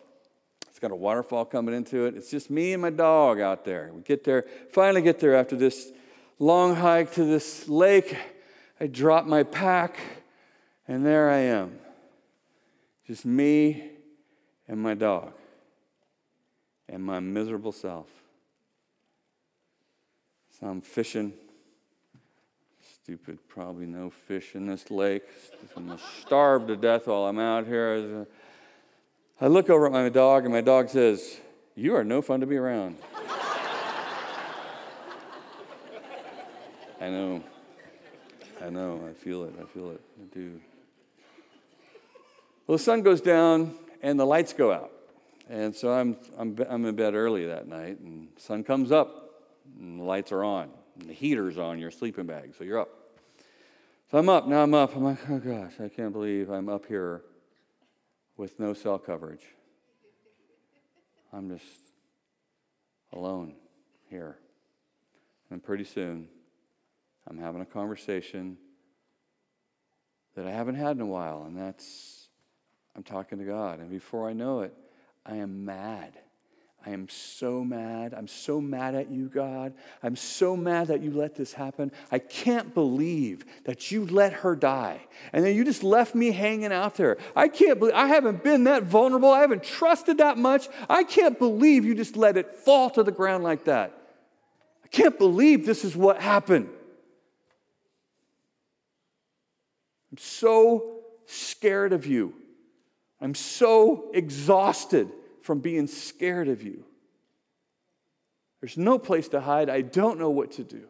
It's 0.68 0.80
got 0.80 0.92
a 0.92 0.96
waterfall 0.96 1.46
coming 1.46 1.76
into 1.76 2.06
it. 2.06 2.16
It's 2.16 2.32
just 2.32 2.50
me 2.50 2.74
and 2.74 2.82
my 2.82 2.90
dog 2.90 3.40
out 3.40 3.64
there. 3.64 3.92
We 3.94 4.02
get 4.02 4.24
there, 4.24 4.46
finally 4.72 5.02
get 5.02 5.20
there 5.20 5.36
after 5.36 5.56
this 5.56 5.92
long 6.40 6.76
hike 6.76 7.14
to 7.14 7.26
this 7.26 7.70
lake. 7.70 8.18
I 8.80 8.88
drop 8.88 9.26
my 9.26 9.44
pack, 9.44 9.98
and 10.88 11.06
there 11.06 11.30
I 11.30 11.38
am. 11.38 11.78
Just 13.06 13.26
me 13.26 13.92
and 14.68 14.82
my 14.82 14.96
dog. 14.96 15.34
and 16.90 17.04
my 17.04 17.20
miserable 17.20 17.72
self. 17.72 18.08
I'm 20.64 20.82
fishing. 20.82 21.34
Stupid, 23.04 23.38
probably 23.50 23.86
no 23.86 24.10
fish 24.10 24.56
in 24.56 24.66
this 24.66 24.90
lake. 24.90 25.24
I'm 25.76 25.88
going 25.88 25.98
to 25.98 26.04
starve 26.22 26.68
to 26.68 26.78
death 26.78 27.08
while 27.08 27.26
I'm 27.26 27.38
out 27.38 27.68
here. 27.68 28.26
I 29.42 29.48
look 29.48 29.70
over 29.70 29.88
at 29.88 29.92
my 29.92 30.08
dog, 30.08 30.46
and 30.46 30.54
my 30.54 30.62
dog 30.62 30.88
says, 30.88 31.38
You 31.76 31.96
are 31.96 32.04
no 32.06 32.22
fun 32.22 32.40
to 32.40 32.46
be 32.46 32.56
around. 32.56 32.96
I 37.02 37.10
know. 37.10 37.44
I 38.64 38.70
know. 38.70 39.02
I 39.10 39.14
feel 39.14 39.44
it. 39.44 39.54
I 39.62 39.66
feel 39.66 39.92
it. 39.92 40.00
I 40.22 40.34
do. 40.34 40.62
Well, 42.66 42.78
the 42.78 42.84
sun 42.84 43.02
goes 43.02 43.20
down 43.20 43.76
and 44.02 44.18
the 44.18 44.26
lights 44.26 44.54
go 44.54 44.72
out. 44.72 44.92
And 45.50 45.76
so 45.76 45.92
I'm, 45.92 46.16
I'm, 46.38 46.58
I'm 46.70 46.86
in 46.86 46.96
bed 46.96 47.16
early 47.16 47.46
that 47.48 47.68
night, 47.68 48.00
and 48.00 48.30
sun 48.38 48.64
comes 48.64 48.94
up, 48.94 49.23
and 49.80 50.00
the 50.00 50.04
lights 50.04 50.32
are 50.32 50.44
on, 50.44 50.70
and 51.00 51.10
the 51.10 51.14
heater's 51.14 51.58
on 51.58 51.80
your 51.80 51.92
sleeping 51.92 52.26
bag, 52.26 52.54
so 52.58 52.64
you're 52.64 52.80
up. 52.80 52.90
So 54.12 54.18
I'm 54.18 54.30
up, 54.30 54.48
now 54.48 54.62
I'm 54.62 54.74
up. 54.74 54.96
I'm 54.96 55.04
like, 55.04 55.18
oh 55.30 55.40
gosh, 55.40 55.74
I 55.84 55.90
can't 55.90 56.14
believe 56.14 56.50
I'm 56.50 56.70
up 56.70 56.86
here 56.86 57.24
with 58.38 58.60
no 58.60 58.74
cell 58.74 59.00
coverage. 59.00 59.44
I'm 61.32 61.50
just 61.50 61.66
alone 63.12 63.56
here. 64.10 64.38
And 65.50 65.64
pretty 65.64 65.84
soon, 65.84 66.28
I'm 67.28 67.38
having 67.38 67.62
a 67.62 67.66
conversation 67.66 68.58
that 70.36 70.46
I 70.46 70.52
haven't 70.52 70.76
had 70.76 70.96
in 70.96 71.02
a 71.02 71.06
while, 71.06 71.46
and 71.46 71.58
that's 71.58 72.28
I'm 72.96 73.04
talking 73.04 73.40
to 73.40 73.46
God. 73.46 73.80
And 73.80 73.90
before 73.90 74.30
I 74.30 74.34
know 74.34 74.62
it, 74.62 74.74
I 75.26 75.36
am 75.38 75.66
mad. 75.66 76.14
I 76.86 76.90
am 76.90 77.08
so 77.08 77.64
mad. 77.64 78.14
I'm 78.14 78.28
so 78.28 78.60
mad 78.60 78.94
at 78.94 79.10
you, 79.10 79.30
God. 79.30 79.74
I'm 80.02 80.18
so 80.18 80.58
mad 80.58 80.88
that 80.88 81.02
you 81.02 81.12
let 81.12 81.34
this 81.34 81.54
happen. 81.54 81.94
I 82.12 82.20
can't 82.20 82.74
believe 82.74 83.46
that 83.64 83.90
you 83.90 84.06
let 84.06 84.34
her 84.34 84.54
die. 84.54 85.00
And 85.32 85.46
then 85.46 85.56
you 85.56 85.64
just 85.64 85.82
left 85.82 86.14
me 86.14 86.32
hanging 86.32 86.74
out 86.74 86.96
there. 86.96 87.18
I 87.38 87.48
can't 87.48 87.80
believe 87.80 87.94
I 87.94 88.08
haven't 88.08 88.44
been 88.44 88.66
that 88.66 88.84
vulnerable. 88.84 89.32
I 89.32 89.40
haven't 89.40 89.64
trusted 89.64 90.18
that 90.18 90.38
much. 90.38 90.68
I 90.90 91.04
can't 91.04 91.40
believe 91.40 91.86
you 91.86 91.96
just 91.96 92.18
let 92.18 92.36
it 92.36 92.54
fall 92.54 92.90
to 92.92 93.04
the 93.04 93.12
ground 93.12 93.46
like 93.46 93.64
that. 93.64 93.98
I 94.84 94.88
can't 94.90 95.18
believe 95.18 95.66
this 95.66 95.86
is 95.86 95.96
what 95.96 96.20
happened. 96.20 96.68
I'm 100.12 100.18
so 100.18 101.00
scared 101.28 101.94
of 101.94 102.06
you. 102.06 102.34
I'm 103.22 103.36
so 103.36 104.12
exhausted 104.14 105.10
from 105.44 105.60
being 105.60 105.86
scared 105.88 106.48
of 106.48 106.64
you. 106.64 106.86
There's 108.62 108.78
no 108.78 108.98
place 108.98 109.28
to 109.30 109.42
hide. 109.42 109.70
I 109.70 109.82
don't 109.82 110.18
know 110.18 110.30
what 110.30 110.54
to 110.54 110.64
do. 110.64 110.88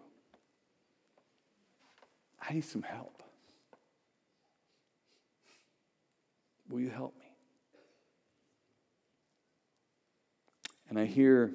I 2.40 2.54
need 2.54 2.64
some 2.64 2.84
help. 2.84 3.24
Will 6.70 6.82
you 6.82 6.92
help 6.92 7.16
me? 7.18 7.26
And 10.90 11.00
I 11.00 11.06
hear 11.06 11.52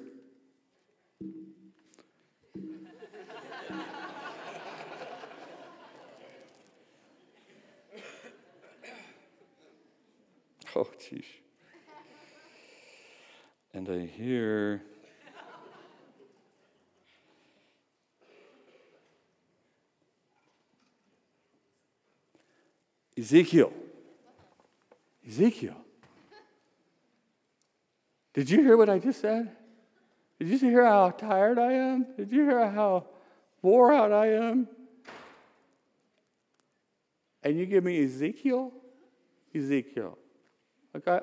Oh, 10.75 10.87
jeez. 10.99 11.23
And 13.73 13.87
I 13.89 14.05
hear. 14.05 14.81
Ezekiel. 23.17 23.73
Ezekiel. 25.27 25.75
Did 28.33 28.49
you 28.49 28.63
hear 28.63 28.77
what 28.77 28.89
I 28.89 28.97
just 28.97 29.19
said? 29.19 29.51
Did 30.39 30.47
you 30.47 30.57
hear 30.57 30.85
how 30.85 31.09
tired 31.09 31.59
I 31.59 31.73
am? 31.73 32.07
Did 32.15 32.31
you 32.31 32.43
hear 32.43 32.69
how 32.69 33.07
wore 33.61 33.93
out 33.93 34.13
I 34.13 34.27
am? 34.27 34.67
And 37.43 37.59
you 37.59 37.65
give 37.65 37.83
me 37.83 38.03
Ezekiel? 38.03 38.71
Ezekiel. 39.53 40.17
Okay? 40.95 41.19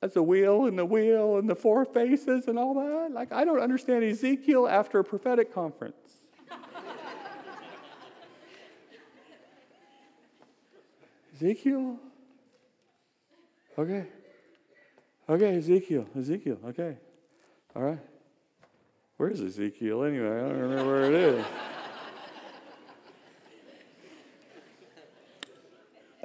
That's 0.00 0.16
a 0.16 0.22
wheel 0.22 0.66
and 0.66 0.78
the 0.78 0.84
wheel 0.84 1.38
and 1.38 1.48
the 1.48 1.54
four 1.54 1.84
faces 1.84 2.48
and 2.48 2.58
all 2.58 2.74
that. 2.74 3.12
Like, 3.12 3.32
I 3.32 3.44
don't 3.44 3.60
understand 3.60 4.04
Ezekiel 4.04 4.68
after 4.68 4.98
a 4.98 5.04
prophetic 5.04 5.54
conference. 5.54 5.96
Ezekiel? 11.34 11.96
Okay. 13.78 14.06
Okay, 15.28 15.56
Ezekiel. 15.56 16.06
Ezekiel. 16.16 16.58
Okay. 16.68 16.96
All 17.74 17.82
right. 17.82 17.98
Where's 19.16 19.40
Ezekiel 19.40 20.04
anyway? 20.04 20.36
I 20.36 20.40
don't 20.40 20.58
remember 20.58 20.92
where 20.92 21.04
it 21.04 21.14
is. 21.14 21.44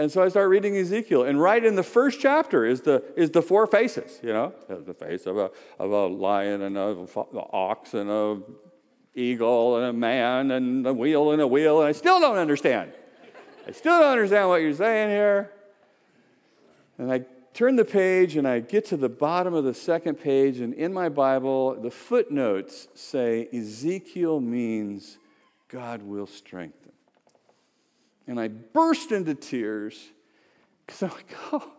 And 0.02 0.12
so 0.12 0.24
I 0.24 0.30
start 0.30 0.49
reading 0.49 0.76
Ezekiel, 0.76 1.26
and 1.26 1.39
right 1.39 1.64
in 1.64 1.76
the 1.76 1.84
first 1.84 2.20
chapter 2.20 2.66
is 2.66 2.82
the, 2.82 3.04
is 3.16 3.30
the 3.30 3.41
four 3.43 3.68
faces, 3.68 4.20
you 4.24 4.34
know, 4.34 4.52
the 4.68 4.95
face 4.95 5.28
of 5.28 5.38
a, 5.38 5.52
of 5.78 5.91
a 5.91 6.08
lion 6.08 6.64
and 6.64 6.76
an 6.76 7.08
ox 7.54 7.93
and 7.93 8.10
a 8.10 8.39
eagle 9.14 9.78
and 9.78 9.86
a 9.86 9.93
man 9.93 10.49
and 10.49 10.88
a 10.88 10.91
wheel 10.91 11.34
and 11.34 11.39
a 11.39 11.45
wheel, 11.45 11.82
and 11.82 11.88
I 11.88 11.91
still 11.91 12.20
don't 12.20 12.39
understand. 12.39 12.93
I 13.68 13.74
still 13.74 13.99
don't 13.99 14.14
understand 14.14 14.49
what 14.49 14.64
you're 14.64 14.74
saying 14.74 15.10
here. 15.10 15.52
And 16.97 17.14
I 17.14 17.24
turn 17.54 17.76
the 17.76 17.86
page 17.86 18.38
and 18.38 18.47
I 18.47 18.60
get 18.60 18.86
to 18.86 18.97
the 18.97 19.08
bottom 19.08 19.54
of 19.54 19.66
the 19.66 19.76
second 19.76 20.16
page, 20.16 20.62
and 20.62 20.74
in 20.74 20.91
my 20.91 21.10
Bible, 21.10 21.80
the 21.80 21.91
footnotes 21.91 22.88
say 22.95 23.49
Ezekiel 23.54 24.39
means 24.39 25.20
God 25.68 26.02
will 26.02 26.26
strengthen. 26.26 26.81
And 28.28 28.40
I 28.40 28.48
burst 28.48 29.12
into 29.12 29.36
tears 29.36 30.00
because 30.86 31.04
I'm 31.04 31.10
like, 31.10 31.36
oh, 31.52 31.72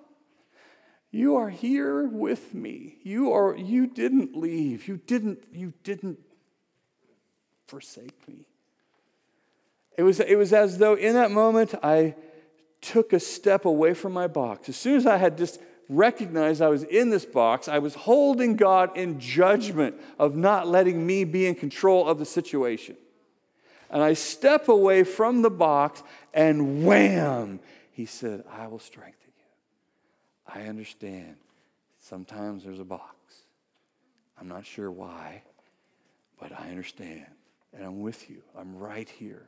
you 1.10 1.36
are 1.36 1.50
here 1.50 2.06
with 2.06 2.54
me. 2.54 2.96
You 3.02 3.32
are 3.32 3.56
you 3.56 3.86
didn't 3.86 4.36
leave. 4.36 4.88
You 4.88 4.96
didn't 4.96 5.44
you 5.52 5.72
didn't 5.84 6.18
forsake 7.66 8.26
me. 8.28 8.46
It 9.96 10.02
was, 10.02 10.20
it 10.20 10.36
was 10.36 10.52
as 10.52 10.78
though 10.78 10.94
in 10.94 11.14
that 11.14 11.30
moment 11.30 11.74
I 11.82 12.14
took 12.80 13.12
a 13.12 13.20
step 13.20 13.64
away 13.64 13.94
from 13.94 14.12
my 14.12 14.26
box. 14.26 14.68
As 14.68 14.76
soon 14.76 14.96
as 14.96 15.06
I 15.06 15.16
had 15.16 15.38
just 15.38 15.60
recognized 15.88 16.62
I 16.62 16.68
was 16.68 16.82
in 16.84 17.10
this 17.10 17.24
box, 17.24 17.68
I 17.68 17.78
was 17.78 17.94
holding 17.94 18.56
God 18.56 18.96
in 18.96 19.20
judgment 19.20 19.96
of 20.18 20.34
not 20.34 20.66
letting 20.66 21.06
me 21.06 21.24
be 21.24 21.46
in 21.46 21.54
control 21.54 22.08
of 22.08 22.18
the 22.18 22.24
situation 22.24 22.96
and 23.92 24.02
I 24.02 24.14
step 24.14 24.68
away 24.68 25.04
from 25.04 25.42
the 25.42 25.50
box, 25.50 26.02
and 26.32 26.84
wham, 26.84 27.60
he 27.92 28.06
said, 28.06 28.42
I 28.50 28.66
will 28.66 28.78
strengthen 28.78 29.32
you. 29.36 30.62
I 30.62 30.66
understand. 30.66 31.36
Sometimes 31.98 32.64
there's 32.64 32.80
a 32.80 32.84
box. 32.84 33.14
I'm 34.40 34.48
not 34.48 34.64
sure 34.64 34.90
why, 34.90 35.42
but 36.40 36.52
I 36.58 36.70
understand. 36.70 37.26
And 37.74 37.84
I'm 37.84 38.00
with 38.00 38.28
you. 38.28 38.42
I'm 38.58 38.76
right 38.76 39.08
here. 39.08 39.46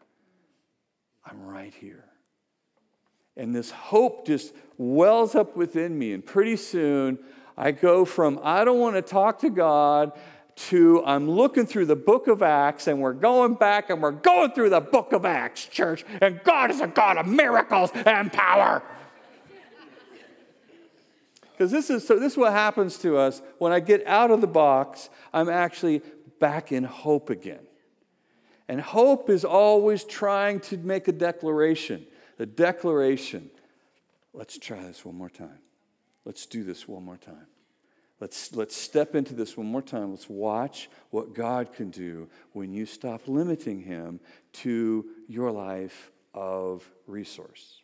I'm 1.26 1.42
right 1.46 1.72
here. 1.80 2.04
And 3.36 3.54
this 3.54 3.70
hope 3.70 4.26
just 4.26 4.54
wells 4.76 5.34
up 5.34 5.56
within 5.56 5.98
me. 5.98 6.12
And 6.12 6.24
pretty 6.24 6.56
soon, 6.56 7.18
I 7.56 7.72
go 7.72 8.04
from, 8.04 8.38
I 8.42 8.64
don't 8.64 8.78
want 8.78 8.96
to 8.96 9.02
talk 9.02 9.40
to 9.40 9.50
God 9.50 10.12
to 10.56 11.02
I'm 11.04 11.28
looking 11.28 11.66
through 11.66 11.86
the 11.86 11.96
book 11.96 12.28
of 12.28 12.42
Acts 12.42 12.86
and 12.86 13.00
we're 13.00 13.12
going 13.12 13.54
back 13.54 13.90
and 13.90 14.00
we're 14.00 14.12
going 14.12 14.52
through 14.52 14.70
the 14.70 14.80
book 14.80 15.12
of 15.12 15.24
Acts, 15.24 15.66
church, 15.66 16.04
and 16.20 16.40
God 16.44 16.70
is 16.70 16.80
a 16.80 16.86
God 16.86 17.18
of 17.18 17.26
miracles 17.26 17.90
and 17.94 18.32
power. 18.32 18.82
Because 21.52 21.70
this 21.70 21.90
is 21.90 22.06
so 22.06 22.18
this 22.18 22.32
is 22.32 22.38
what 22.38 22.52
happens 22.52 22.98
to 22.98 23.16
us 23.16 23.40
when 23.58 23.72
I 23.72 23.80
get 23.80 24.06
out 24.06 24.30
of 24.30 24.40
the 24.40 24.46
box, 24.46 25.08
I'm 25.32 25.48
actually 25.48 26.02
back 26.40 26.72
in 26.72 26.84
hope 26.84 27.30
again. 27.30 27.66
And 28.68 28.80
hope 28.80 29.28
is 29.28 29.44
always 29.44 30.04
trying 30.04 30.60
to 30.60 30.78
make 30.78 31.06
a 31.06 31.12
declaration. 31.12 32.06
The 32.38 32.46
declaration, 32.46 33.50
let's 34.32 34.58
try 34.58 34.82
this 34.82 35.04
one 35.04 35.16
more 35.16 35.30
time. 35.30 35.58
Let's 36.24 36.46
do 36.46 36.64
this 36.64 36.88
one 36.88 37.04
more 37.04 37.18
time. 37.18 37.46
Let's, 38.24 38.56
let's 38.56 38.74
step 38.74 39.14
into 39.14 39.34
this 39.34 39.54
one 39.54 39.66
more 39.66 39.82
time. 39.82 40.12
Let's 40.12 40.30
watch 40.30 40.88
what 41.10 41.34
God 41.34 41.74
can 41.74 41.90
do 41.90 42.26
when 42.54 42.72
you 42.72 42.86
stop 42.86 43.28
limiting 43.28 43.82
Him 43.82 44.18
to 44.62 45.04
your 45.28 45.50
life 45.50 46.10
of 46.32 46.90
resource. 47.06 47.82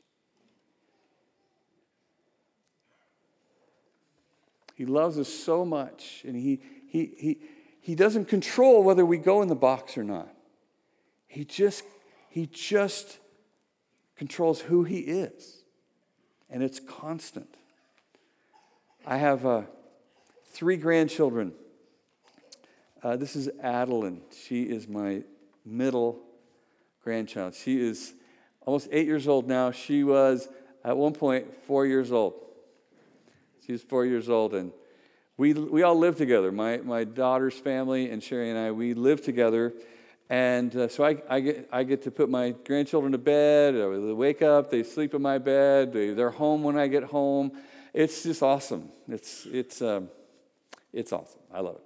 He 4.76 4.86
loves 4.86 5.18
us 5.18 5.28
so 5.28 5.66
much, 5.66 6.22
and 6.26 6.34
he, 6.34 6.62
he, 6.88 7.12
he, 7.18 7.40
he 7.82 7.94
doesn't 7.94 8.24
control 8.24 8.82
whether 8.82 9.04
we 9.04 9.18
go 9.18 9.42
in 9.42 9.48
the 9.48 9.54
box 9.54 9.98
or 9.98 10.04
not. 10.04 10.34
He 11.26 11.44
just, 11.44 11.84
he 12.30 12.46
just 12.46 13.18
controls 14.16 14.62
who 14.62 14.84
he 14.84 15.00
is, 15.00 15.64
and 16.48 16.62
it's 16.62 16.80
constant. 16.80 17.58
I 19.06 19.18
have 19.18 19.44
uh, 19.44 19.62
three 20.50 20.76
grandchildren. 20.76 21.52
Uh, 23.02 23.16
this 23.16 23.36
is 23.36 23.48
Adeline. 23.62 24.20
She 24.46 24.64
is 24.64 24.88
my 24.88 25.22
middle 25.64 26.20
grandchild. 27.02 27.54
She 27.54 27.80
is 27.80 28.12
almost 28.66 28.88
eight 28.90 29.06
years 29.06 29.26
old 29.26 29.48
now. 29.48 29.70
She 29.70 30.04
was, 30.04 30.48
at 30.84 30.96
one 30.96 31.14
point, 31.14 31.46
four 31.66 31.86
years 31.86 32.12
old. 32.12 32.34
She 33.64 33.72
was 33.72 33.82
four 33.82 34.04
years 34.04 34.28
old, 34.28 34.54
and 34.54 34.72
we, 35.36 35.52
we 35.54 35.82
all 35.82 35.94
lived 35.96 36.18
together. 36.18 36.52
My, 36.52 36.78
my 36.78 37.04
daughter's 37.04 37.54
family 37.54 38.10
and 38.10 38.20
Sheri 38.20 38.50
and 38.50 38.58
I, 38.58 38.72
we 38.72 38.92
lived 38.94 39.24
together. 39.24 39.72
And 40.28 40.74
uh, 40.76 40.88
so 40.88 41.04
I, 41.04 41.22
I, 41.28 41.40
get, 41.40 41.68
I 41.72 41.84
get 41.84 42.02
to 42.02 42.10
put 42.10 42.28
my 42.28 42.50
grandchildren 42.50 43.12
to 43.12 43.18
bed. 43.18 43.74
They 43.74 44.12
wake 44.12 44.42
up, 44.42 44.70
they 44.70 44.82
sleep 44.82 45.14
in 45.14 45.22
my 45.22 45.38
bed, 45.38 45.92
they, 45.92 46.10
they're 46.10 46.30
home 46.30 46.62
when 46.62 46.76
I 46.76 46.88
get 46.88 47.04
home. 47.04 47.52
It's 47.94 48.22
just 48.24 48.42
awesome. 48.42 48.90
It's, 49.08 49.46
it's, 49.46 49.80
um, 49.82 50.08
it's 50.92 51.12
awesome. 51.12 51.40
I 51.52 51.60
love 51.60 51.76
it. 51.76 51.82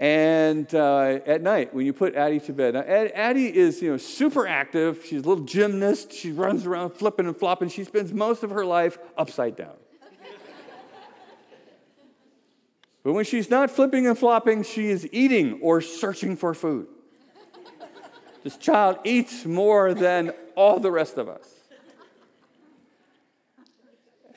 And 0.00 0.72
uh, 0.76 1.18
at 1.26 1.42
night, 1.42 1.74
when 1.74 1.84
you 1.84 1.92
put 1.92 2.14
Addie 2.14 2.38
to 2.40 2.52
bed, 2.52 2.74
now, 2.74 2.82
Addie 2.82 3.54
is 3.54 3.82
you 3.82 3.90
know 3.90 3.96
super 3.96 4.46
active. 4.46 5.04
She's 5.04 5.24
a 5.24 5.28
little 5.28 5.44
gymnast. 5.44 6.12
She 6.12 6.30
runs 6.30 6.66
around 6.66 6.90
flipping 6.90 7.26
and 7.26 7.36
flopping. 7.36 7.68
She 7.68 7.82
spends 7.82 8.12
most 8.12 8.44
of 8.44 8.50
her 8.50 8.64
life 8.64 8.96
upside 9.16 9.56
down. 9.56 9.74
but 13.02 13.12
when 13.12 13.24
she's 13.24 13.50
not 13.50 13.72
flipping 13.72 14.06
and 14.06 14.16
flopping, 14.16 14.62
she 14.62 14.88
is 14.88 15.08
eating 15.10 15.58
or 15.62 15.80
searching 15.80 16.36
for 16.36 16.54
food. 16.54 16.86
this 18.44 18.56
child 18.56 18.98
eats 19.02 19.44
more 19.44 19.94
than 19.94 20.30
all 20.54 20.78
the 20.78 20.92
rest 20.92 21.18
of 21.18 21.28
us. 21.28 21.48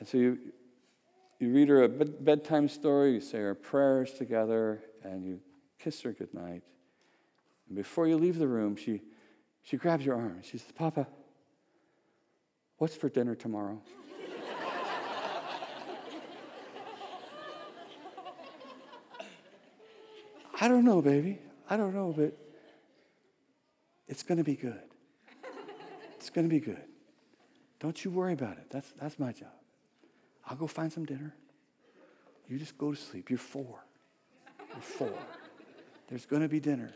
And 0.00 0.08
so 0.08 0.18
you, 0.18 0.38
you 1.42 1.52
read 1.52 1.68
her 1.68 1.82
a 1.82 1.88
bedtime 1.88 2.68
story, 2.68 3.14
you 3.14 3.20
say 3.20 3.38
her 3.38 3.56
prayers 3.56 4.12
together, 4.12 4.80
and 5.02 5.24
you 5.24 5.40
kiss 5.80 6.00
her 6.02 6.12
goodnight. 6.12 6.62
And 7.66 7.76
before 7.76 8.06
you 8.06 8.16
leave 8.16 8.38
the 8.38 8.46
room, 8.46 8.76
she, 8.76 9.02
she 9.62 9.76
grabs 9.76 10.06
your 10.06 10.14
arm. 10.14 10.38
She 10.42 10.58
says, 10.58 10.70
Papa, 10.70 11.08
what's 12.78 12.94
for 12.94 13.08
dinner 13.08 13.34
tomorrow? 13.34 13.82
I 20.60 20.68
don't 20.68 20.84
know, 20.84 21.02
baby. 21.02 21.40
I 21.68 21.76
don't 21.76 21.92
know, 21.92 22.14
but 22.16 22.38
it's 24.06 24.22
going 24.22 24.38
to 24.38 24.44
be 24.44 24.54
good. 24.54 24.80
It's 26.14 26.30
going 26.30 26.48
to 26.48 26.54
be 26.54 26.60
good. 26.60 26.84
Don't 27.80 28.04
you 28.04 28.12
worry 28.12 28.32
about 28.32 28.58
it. 28.58 28.66
That's, 28.70 28.92
that's 28.92 29.18
my 29.18 29.32
job. 29.32 29.48
I'll 30.46 30.56
go 30.56 30.66
find 30.66 30.92
some 30.92 31.04
dinner. 31.04 31.34
You 32.48 32.58
just 32.58 32.76
go 32.76 32.92
to 32.92 32.98
sleep. 32.98 33.30
You're 33.30 33.38
four. 33.38 33.84
You're 34.70 34.80
four. 34.80 35.18
There's 36.08 36.26
going 36.26 36.42
to 36.42 36.48
be 36.48 36.60
dinner. 36.60 36.92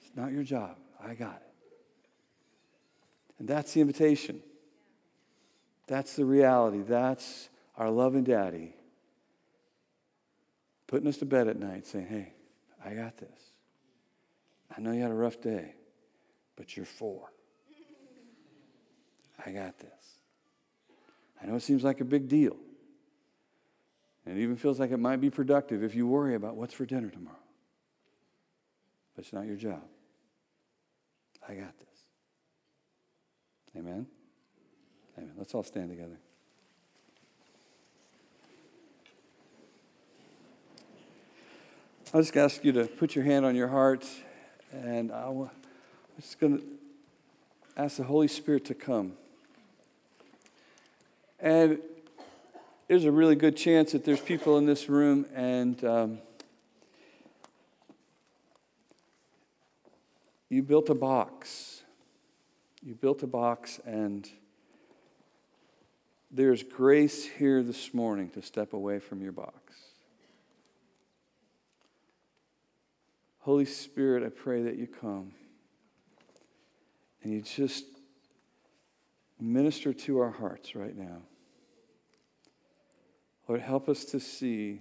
It's 0.00 0.16
not 0.16 0.32
your 0.32 0.44
job. 0.44 0.76
I 1.00 1.14
got 1.14 1.36
it. 1.36 1.52
And 3.38 3.48
that's 3.48 3.72
the 3.72 3.80
invitation. 3.80 4.40
That's 5.86 6.14
the 6.14 6.24
reality. 6.24 6.82
That's 6.82 7.48
our 7.76 7.90
loving 7.90 8.24
daddy 8.24 8.74
putting 10.92 11.08
us 11.08 11.16
to 11.16 11.24
bed 11.24 11.48
at 11.48 11.58
night 11.58 11.86
saying, 11.86 12.06
Hey, 12.06 12.34
I 12.84 12.92
got 12.92 13.16
this. 13.16 13.40
I 14.76 14.80
know 14.80 14.92
you 14.92 15.00
had 15.00 15.10
a 15.10 15.14
rough 15.14 15.40
day, 15.40 15.74
but 16.54 16.76
you're 16.76 16.84
four. 16.84 17.32
I 19.44 19.52
got 19.52 19.78
this. 19.78 20.21
I 21.42 21.46
know 21.46 21.56
it 21.56 21.62
seems 21.62 21.82
like 21.82 22.00
a 22.00 22.04
big 22.04 22.28
deal. 22.28 22.56
And 24.24 24.38
it 24.38 24.42
even 24.42 24.56
feels 24.56 24.78
like 24.78 24.92
it 24.92 24.98
might 24.98 25.20
be 25.20 25.30
productive 25.30 25.82
if 25.82 25.94
you 25.94 26.06
worry 26.06 26.34
about 26.36 26.54
what's 26.54 26.72
for 26.72 26.86
dinner 26.86 27.10
tomorrow 27.10 27.36
but 29.14 29.24
it's 29.24 29.32
not 29.32 29.46
your 29.46 29.56
job. 29.56 29.82
I 31.48 31.54
got 31.54 31.76
this. 31.78 31.88
Amen? 33.76 34.06
Amen. 35.18 35.32
Let's 35.36 35.54
all 35.54 35.62
stand 35.62 35.90
together. 35.90 36.18
I'll 42.14 42.20
just 42.20 42.36
ask 42.36 42.64
you 42.64 42.72
to 42.72 42.84
put 42.84 43.14
your 43.14 43.24
hand 43.24 43.46
on 43.46 43.56
your 43.56 43.68
heart, 43.68 44.06
and 44.70 45.10
I'm 45.10 45.48
just 46.20 46.38
going 46.38 46.58
to 46.58 46.64
ask 47.76 47.96
the 47.96 48.04
Holy 48.04 48.28
Spirit 48.28 48.66
to 48.66 48.74
come. 48.74 49.14
And 51.42 51.80
there's 52.86 53.04
a 53.04 53.10
really 53.10 53.34
good 53.34 53.56
chance 53.56 53.90
that 53.92 54.04
there's 54.04 54.20
people 54.20 54.58
in 54.58 54.64
this 54.64 54.88
room, 54.88 55.26
and 55.34 55.84
um, 55.84 56.18
you 60.48 60.62
built 60.62 60.88
a 60.88 60.94
box. 60.94 61.82
You 62.80 62.94
built 62.94 63.24
a 63.24 63.26
box, 63.26 63.80
and 63.84 64.30
there's 66.30 66.62
grace 66.62 67.24
here 67.24 67.64
this 67.64 67.92
morning 67.92 68.30
to 68.30 68.42
step 68.42 68.72
away 68.72 69.00
from 69.00 69.20
your 69.20 69.32
box. 69.32 69.74
Holy 73.40 73.64
Spirit, 73.64 74.22
I 74.22 74.28
pray 74.28 74.62
that 74.62 74.76
you 74.76 74.86
come 74.86 75.32
and 77.24 77.32
you 77.32 77.42
just 77.42 77.84
minister 79.40 79.92
to 79.92 80.20
our 80.20 80.30
hearts 80.30 80.76
right 80.76 80.96
now. 80.96 81.22
Lord, 83.52 83.60
help 83.60 83.90
us 83.90 84.06
to 84.06 84.18
see 84.18 84.80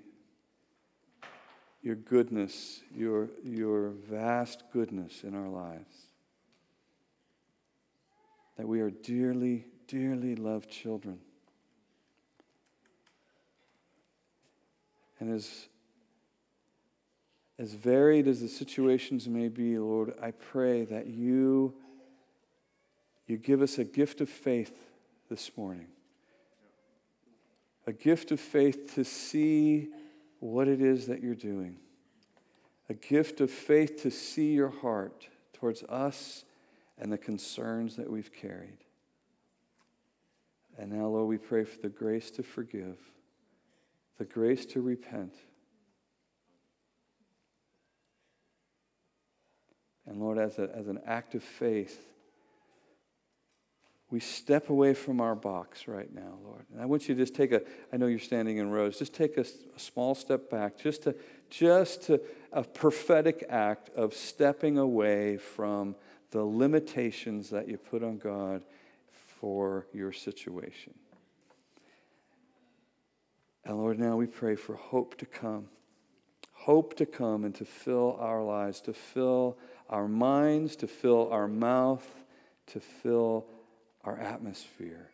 your 1.81 1.95
goodness, 1.95 2.79
your, 2.95 3.27
your 3.43 3.89
vast 3.89 4.63
goodness 4.71 5.25
in 5.25 5.35
our 5.35 5.49
lives. 5.49 5.93
That 8.55 8.69
we 8.69 8.79
are 8.79 8.89
dearly, 8.89 9.65
dearly 9.89 10.37
loved 10.37 10.69
children. 10.69 11.19
And 15.19 15.33
as, 15.33 15.67
as 17.59 17.73
varied 17.73 18.25
as 18.25 18.39
the 18.39 18.47
situations 18.47 19.27
may 19.27 19.49
be, 19.49 19.77
Lord, 19.77 20.13
I 20.23 20.31
pray 20.31 20.85
that 20.85 21.07
you, 21.07 21.73
you 23.27 23.35
give 23.35 23.61
us 23.61 23.79
a 23.79 23.83
gift 23.83 24.21
of 24.21 24.29
faith 24.29 24.71
this 25.29 25.51
morning. 25.57 25.87
A 27.87 27.93
gift 27.93 28.31
of 28.31 28.39
faith 28.39 28.93
to 28.95 29.03
see 29.03 29.89
what 30.39 30.67
it 30.67 30.81
is 30.81 31.07
that 31.07 31.21
you're 31.21 31.35
doing. 31.35 31.77
A 32.89 32.93
gift 32.93 33.41
of 33.41 33.49
faith 33.49 34.01
to 34.03 34.11
see 34.11 34.53
your 34.53 34.69
heart 34.69 35.27
towards 35.53 35.83
us 35.83 36.43
and 36.97 37.11
the 37.11 37.17
concerns 37.17 37.95
that 37.95 38.09
we've 38.09 38.31
carried. 38.31 38.79
And 40.77 40.91
now, 40.91 41.07
Lord, 41.07 41.27
we 41.27 41.37
pray 41.37 41.63
for 41.63 41.79
the 41.79 41.89
grace 41.89 42.31
to 42.31 42.43
forgive, 42.43 42.97
the 44.17 44.25
grace 44.25 44.65
to 44.67 44.81
repent. 44.81 45.35
And 50.05 50.19
Lord, 50.19 50.37
as, 50.37 50.59
a, 50.59 50.69
as 50.75 50.87
an 50.87 50.99
act 51.05 51.35
of 51.35 51.43
faith, 51.43 52.07
we 54.11 54.19
step 54.19 54.69
away 54.69 54.93
from 54.93 55.21
our 55.21 55.35
box 55.35 55.87
right 55.87 56.13
now, 56.13 56.37
Lord. 56.43 56.65
And 56.71 56.81
I 56.81 56.85
want 56.85 57.07
you 57.07 57.15
to 57.15 57.21
just 57.21 57.33
take 57.33 57.53
a, 57.53 57.61
I 57.93 57.97
know 57.97 58.07
you're 58.07 58.19
standing 58.19 58.57
in 58.57 58.69
rows, 58.69 58.99
just 58.99 59.13
take 59.13 59.37
a, 59.37 59.41
a, 59.41 59.79
small 59.79 60.15
step 60.15 60.49
back, 60.49 60.77
just 60.77 61.03
to, 61.03 61.15
just 61.49 62.03
to, 62.03 62.21
a 62.51 62.63
prophetic 62.63 63.45
act 63.49 63.89
of 63.95 64.13
stepping 64.13 64.77
away 64.77 65.37
from 65.37 65.95
the 66.31 66.43
limitations 66.43 67.49
that 67.51 67.69
you 67.69 67.77
put 67.77 68.03
on 68.03 68.17
God 68.17 68.65
for 69.39 69.87
your 69.93 70.11
situation. 70.11 70.93
And 73.63 73.77
Lord, 73.77 73.97
now 73.97 74.17
we 74.17 74.25
pray 74.25 74.57
for 74.57 74.75
hope 74.75 75.17
to 75.19 75.25
come. 75.25 75.67
Hope 76.51 76.97
to 76.97 77.05
come 77.05 77.45
and 77.45 77.55
to 77.55 77.65
fill 77.65 78.17
our 78.19 78.43
lives, 78.43 78.81
to 78.81 78.93
fill 78.93 79.57
our 79.89 80.09
minds, 80.09 80.75
to 80.77 80.87
fill 80.87 81.29
our 81.31 81.47
mouth, 81.47 82.05
to 82.67 82.81
fill 82.81 83.45
our 84.03 84.19
atmosphere. 84.19 85.09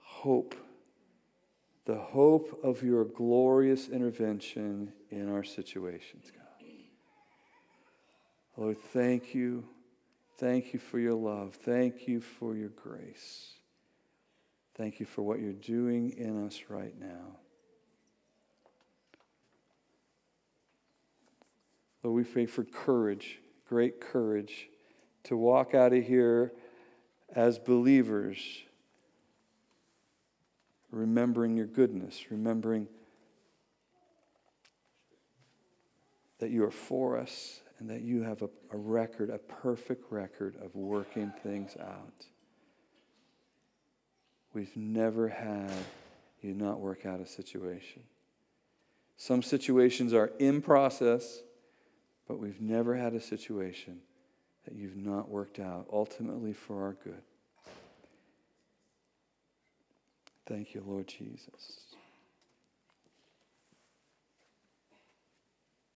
Hope, 0.00 0.54
the 1.84 1.96
hope 1.96 2.60
of 2.64 2.82
your 2.82 3.04
glorious 3.04 3.88
intervention 3.88 4.92
in 5.10 5.32
our 5.32 5.44
situations, 5.44 6.30
God. 6.34 6.68
Lord, 8.56 8.78
thank 8.92 9.34
you. 9.34 9.64
Thank 10.38 10.72
you 10.72 10.80
for 10.80 10.98
your 10.98 11.14
love. 11.14 11.54
Thank 11.54 12.08
you 12.08 12.20
for 12.20 12.54
your 12.54 12.70
grace. 12.70 13.52
Thank 14.74 15.00
you 15.00 15.06
for 15.06 15.22
what 15.22 15.40
you're 15.40 15.52
doing 15.52 16.10
in 16.10 16.46
us 16.46 16.64
right 16.68 16.94
now. 16.98 17.36
Lord, 22.02 22.16
we 22.16 22.24
pray 22.24 22.46
for 22.46 22.64
courage, 22.64 23.38
great 23.68 24.00
courage, 24.00 24.68
to 25.24 25.36
walk 25.36 25.74
out 25.74 25.92
of 25.92 26.04
here 26.04 26.52
as 27.34 27.58
believers, 27.58 28.38
remembering 30.90 31.56
your 31.56 31.66
goodness, 31.66 32.30
remembering 32.30 32.88
that 36.38 36.50
you 36.50 36.64
are 36.64 36.70
for 36.70 37.16
us 37.16 37.60
and 37.78 37.90
that 37.90 38.02
you 38.02 38.22
have 38.22 38.42
a, 38.42 38.48
a 38.72 38.76
record, 38.76 39.30
a 39.30 39.38
perfect 39.38 40.10
record 40.10 40.56
of 40.62 40.74
working 40.74 41.32
things 41.42 41.76
out. 41.80 42.26
We've 44.54 44.76
never 44.76 45.28
had 45.28 45.72
you 46.40 46.54
not 46.54 46.80
work 46.80 47.04
out 47.04 47.20
a 47.20 47.26
situation. 47.26 48.02
Some 49.16 49.42
situations 49.42 50.14
are 50.14 50.32
in 50.38 50.62
process, 50.62 51.42
but 52.28 52.38
we've 52.38 52.60
never 52.60 52.96
had 52.96 53.14
a 53.14 53.20
situation 53.20 54.00
that 54.66 54.74
you've 54.76 54.96
not 54.96 55.28
worked 55.28 55.58
out 55.58 55.86
ultimately 55.92 56.52
for 56.52 56.82
our 56.82 56.96
good. 57.02 57.22
Thank 60.46 60.74
you, 60.74 60.82
Lord 60.86 61.08
Jesus. 61.08 61.85